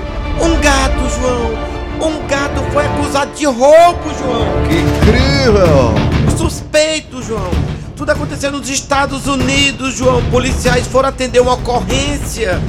Um 0.42 0.60
gato, 0.60 1.10
João. 1.20 1.72
Um 2.10 2.28
gato 2.28 2.62
foi 2.74 2.86
acusado 2.86 3.32
de 3.34 3.46
roubo, 3.46 4.10
João. 4.20 4.46
Que 4.68 4.76
incrível! 4.76 5.94
Suspeito, 6.38 7.22
João. 7.24 7.52
Tudo 7.96 8.12
aconteceu 8.12 8.52
nos 8.52 8.68
Estados 8.70 9.28
Unidos, 9.28 9.94
João. 9.96 10.22
Policiais 10.32 10.88
foram 10.88 11.10
atender 11.10 11.40
uma 11.40 11.54
ocorrência 11.54 12.60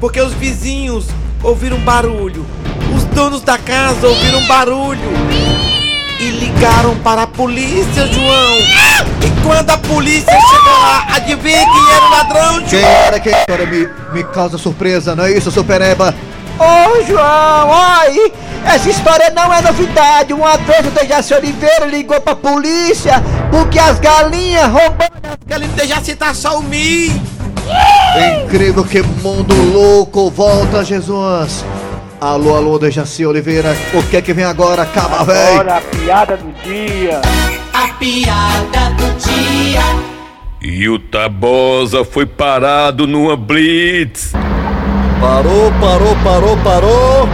porque 0.00 0.20
os 0.20 0.32
vizinhos 0.32 1.06
ouviram 1.42 1.78
barulho. 1.78 2.46
Os 2.94 3.04
donos 3.04 3.42
da 3.42 3.58
casa 3.58 4.06
ouviram 4.06 4.42
barulho 4.46 5.00
e 6.18 6.30
ligaram 6.30 6.96
para 6.96 7.22
a 7.22 7.26
polícia, 7.26 8.06
João. 8.06 8.58
E 9.24 9.42
quando 9.42 9.70
a 9.70 9.78
polícia 9.78 10.32
chegou 10.32 10.72
lá, 10.72 11.06
adivinha 11.14 11.64
quem 11.64 11.92
era 11.94 12.04
o 12.04 12.10
ladrão, 12.10 12.52
João? 12.54 12.68
Quem 12.68 12.84
era 12.84 13.20
quem 13.20 13.32
era? 13.48 13.66
Me, 13.66 13.88
me 14.12 14.24
causa 14.24 14.58
surpresa, 14.58 15.16
não 15.16 15.24
é 15.24 15.32
isso, 15.32 15.50
seu 15.50 15.64
Pereba? 15.64 16.14
Ô 16.58 17.02
João, 17.04 17.72
ai! 17.72 18.32
Essa 18.64 18.90
história 18.90 19.30
não 19.30 19.52
é 19.52 19.62
novidade. 19.62 20.34
Uma 20.34 20.58
vez 20.58 20.86
o 20.86 20.90
Dejaci 20.90 21.32
Oliveira 21.32 21.86
ligou 21.86 22.20
pra 22.20 22.36
polícia 22.36 23.22
porque 23.50 23.78
as 23.78 23.98
galinhas 23.98 24.70
roubaram. 24.70 25.10
Galinha 25.46 25.72
Dejaci 25.74 26.14
tá 26.14 26.34
só 26.34 26.58
o 26.58 26.62
mi. 26.62 27.39
Incrível 28.44 28.84
que 28.84 29.02
mundo 29.02 29.54
louco, 29.72 30.30
volta 30.30 30.84
Jesus. 30.84 31.64
Alô, 32.20 32.54
alô, 32.54 32.78
Dejaci 32.78 33.24
Oliveira, 33.24 33.74
o 33.94 34.02
que 34.02 34.16
é 34.16 34.22
que 34.22 34.32
vem 34.32 34.44
agora? 34.44 34.82
Acaba, 34.82 35.24
véi! 35.24 35.56
Olha 35.56 35.76
a 35.76 35.80
piada 35.80 36.36
do 36.36 36.52
dia. 36.62 37.20
A 37.72 37.88
piada 37.94 38.90
do 38.96 39.16
dia. 39.18 39.80
E 40.60 40.86
o 40.88 40.98
Tabosa 40.98 42.04
foi 42.04 42.26
parado 42.26 43.06
numa 43.06 43.36
blitz. 43.36 44.32
Parou, 45.18 45.72
parou, 45.80 46.16
parou, 46.22 46.56
parou. 46.58 47.28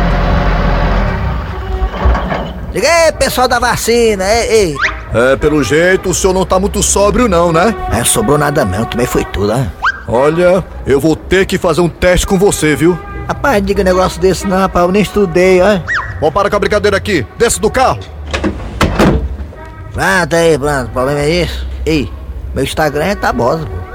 Diga 2.73 2.89
aí, 2.89 3.12
pessoal 3.12 3.49
da 3.49 3.59
vacina, 3.59 4.25
ei, 4.25 4.51
ei. 4.51 4.77
É, 5.15 5.35
pelo 5.37 5.65
jeito 5.65 6.11
o 6.11 6.15
senhor 6.15 6.35
não 6.35 6.45
tá 6.45 6.61
muito 6.61 6.83
sóbrio 6.83 7.27
não, 7.27 7.51
né? 7.51 7.75
É, 7.93 8.05
sobrou 8.05 8.37
nada 8.37 8.65
não, 8.65 8.85
também 8.85 9.07
foi 9.07 9.25
tudo, 9.25 9.49
né? 9.49 9.73
Olha, 10.09 10.64
eu 10.87 11.01
vou 11.01 11.16
ter 11.16 11.47
que 11.47 11.59
fazer 11.59 11.81
um 11.81 11.88
teste 11.88 12.27
com 12.27 12.38
você, 12.38 12.77
viu? 12.77 12.99
Rapaz, 13.27 13.64
diga 13.64 13.83
negócio 13.83 14.21
desse 14.21 14.47
não, 14.47 14.57
rapaz, 14.57 14.87
eu 14.87 14.92
nem 14.92 15.03
estudei, 15.03 15.61
ó. 15.61 15.81
Vamos 16.21 16.33
para 16.33 16.49
com 16.49 16.57
a 16.57 16.61
brincadeira 16.61 16.97
aqui. 16.97 17.27
Desce 17.37 17.61
do 17.61 17.71
carro. 17.71 17.99
Pronto 19.92 20.37
aí, 20.37 20.59
pronto, 20.59 20.88
o 20.88 20.90
problema 20.90 21.21
é 21.21 21.42
isso. 21.42 21.66
Ei, 21.85 22.11
meu 22.55 22.62
Instagram 22.62 23.05
é 23.05 23.14
tabosa, 23.14 23.66
pô. 23.66 23.87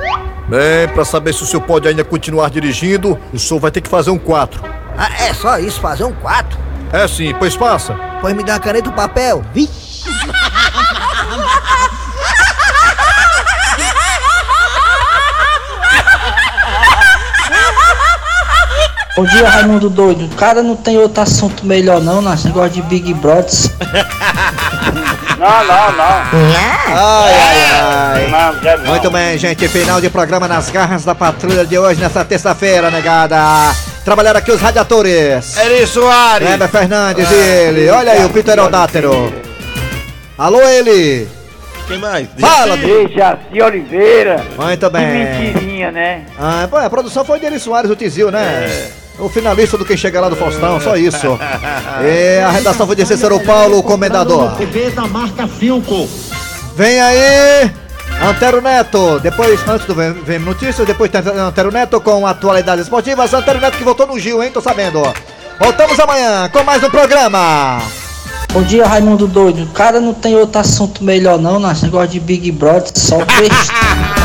Bem, 0.50 0.88
pra 0.93 1.06
saber 1.06 1.34
se 1.34 1.43
o 1.43 1.45
senhor 1.45 1.62
pode 1.62 1.88
ainda 1.88 2.04
continuar 2.04 2.50
dirigindo, 2.50 3.17
o 3.34 3.39
senhor 3.39 3.60
vai 3.60 3.71
ter 3.71 3.80
que 3.80 3.89
fazer 3.89 4.10
um 4.10 4.17
4. 4.17 4.62
Ah, 4.97 5.10
é 5.24 5.34
só 5.34 5.58
isso, 5.60 5.80
fazer 5.80 6.04
um 6.04 6.12
4? 6.12 6.60
É 6.91 7.08
sim, 7.08 7.34
pois 7.39 7.56
faça. 7.56 7.97
Pois 8.19 8.36
me 8.36 8.43
dá 8.43 8.54
uma 8.54 8.60
caneta 8.60 8.89
e 8.89 8.91
um 8.91 8.95
papel. 8.95 9.41
Vixe. 9.54 9.90
Bom 19.15 19.26
dia, 19.26 19.47
Raimundo 19.50 19.89
Doido. 19.89 20.26
O 20.26 20.30
cara 20.36 20.63
não 20.63 20.76
tem 20.76 20.97
outro 20.97 21.21
assunto 21.21 21.65
melhor 21.65 22.00
não, 22.02 22.21
nesse 22.21 22.47
negócio 22.47 22.71
de 22.71 22.82
Big 22.84 23.13
Brothers. 23.15 23.69
Não, 25.38 25.63
não, 25.65 25.91
não. 25.91 26.06
Ai, 26.93 27.34
ai, 27.34 28.30
Não, 28.30 28.38
ai. 28.38 28.56
já 28.63 28.78
não. 28.78 28.86
Muito 28.86 29.12
bem, 29.12 29.38
gente. 29.38 29.67
Final 29.67 30.00
de 30.00 30.10
programa 30.10 30.47
nas 30.47 30.69
garras 30.69 31.04
da 31.04 31.13
patrulha 31.13 31.65
de 31.65 31.78
hoje, 31.78 32.00
nessa 32.00 32.24
terça-feira, 32.24 32.89
negada. 32.89 33.38
Trabalharam 34.06 34.39
aqui 34.39 34.52
os 34.52 34.62
radiadores. 34.62 35.58
Eri 35.58 35.86
Soares. 35.86 36.47
Kleber 36.47 36.69
Fernandes 36.69 37.30
e 37.30 37.34
ele. 37.34 37.89
Olha 37.89 38.13
aí 38.13 38.24
o 38.24 38.30
Peter 38.30 38.58
Eudátero. 38.58 39.34
Alô, 40.38 40.62
ele. 40.62 41.28
Quem 41.88 41.97
mais? 42.00 42.28
Fala, 42.39 42.78
Dejaci 42.78 43.62
Oliveira. 43.62 44.45
Muito 44.58 44.86
Que 44.86 44.89
bem. 44.93 45.08
mentirinha, 45.08 45.91
né? 45.91 46.26
Ah, 46.39 46.63
a 46.86 46.89
produção 46.89 47.26
foi 47.26 47.39
dele 47.39 47.60
Soares, 47.60 47.91
o 47.91 47.95
Tizil, 47.95 48.32
né? 48.32 48.69
O 49.19 49.30
finalista 49.30 49.78
do 49.78 49.86
Quem 49.86 49.97
Chega 49.97 50.19
Lá 50.19 50.30
do 50.30 50.36
Faustão, 50.36 50.80
só 50.80 50.95
isso. 50.95 51.38
E 52.04 52.39
a 52.39 52.50
redação 52.50 52.88
foi 52.88 52.95
de 52.95 53.06
Cícero 53.06 53.39
Paulo, 53.41 53.80
o 53.80 53.84
comendador. 53.84 54.56
TV 54.56 54.89
da 54.91 55.08
marca 55.08 55.47
Filco. 55.47 56.10
Vem 56.76 57.00
aí, 57.00 57.71
Antero 58.21 58.62
Neto. 58.62 59.19
Depois, 59.19 59.60
antes 59.67 59.86
do 59.86 59.93
Vem 59.93 60.13
Vem 60.13 60.39
Notícias, 60.39 60.88
depois 60.88 61.12
tem 61.12 61.21
Antero 61.21 61.71
Neto 61.71 62.00
com 62.02 62.26
atualidades 62.26 62.86
esportivas. 62.86 63.34
Antero 63.34 63.60
Neto 63.60 63.78
que 63.78 63.84
voltou 63.84 64.08
no 64.08 64.19
Gil, 64.19 64.41
hein? 64.41 64.52
Tô 64.52 64.62
sabendo. 64.62 65.02
Voltamos 65.60 66.00
amanhã 66.00 66.50
com 66.50 66.63
mais 66.63 66.84
um 66.84 66.89
programa. 66.89 67.80
Bom 68.52 68.63
dia, 68.63 68.86
Raimundo 68.86 69.28
Doido. 69.28 69.63
O 69.63 69.67
cara 69.67 70.02
não 70.02 70.13
tem 70.13 70.36
outro 70.36 70.60
assunto 70.60 71.04
melhor 71.04 71.39
não, 71.39 71.60
nesse 71.60 71.84
negócio 71.84 72.10
de 72.10 72.19
Big 72.19 72.52
Brothers, 72.52 72.91
só 72.95 73.17
besta. 73.17 73.74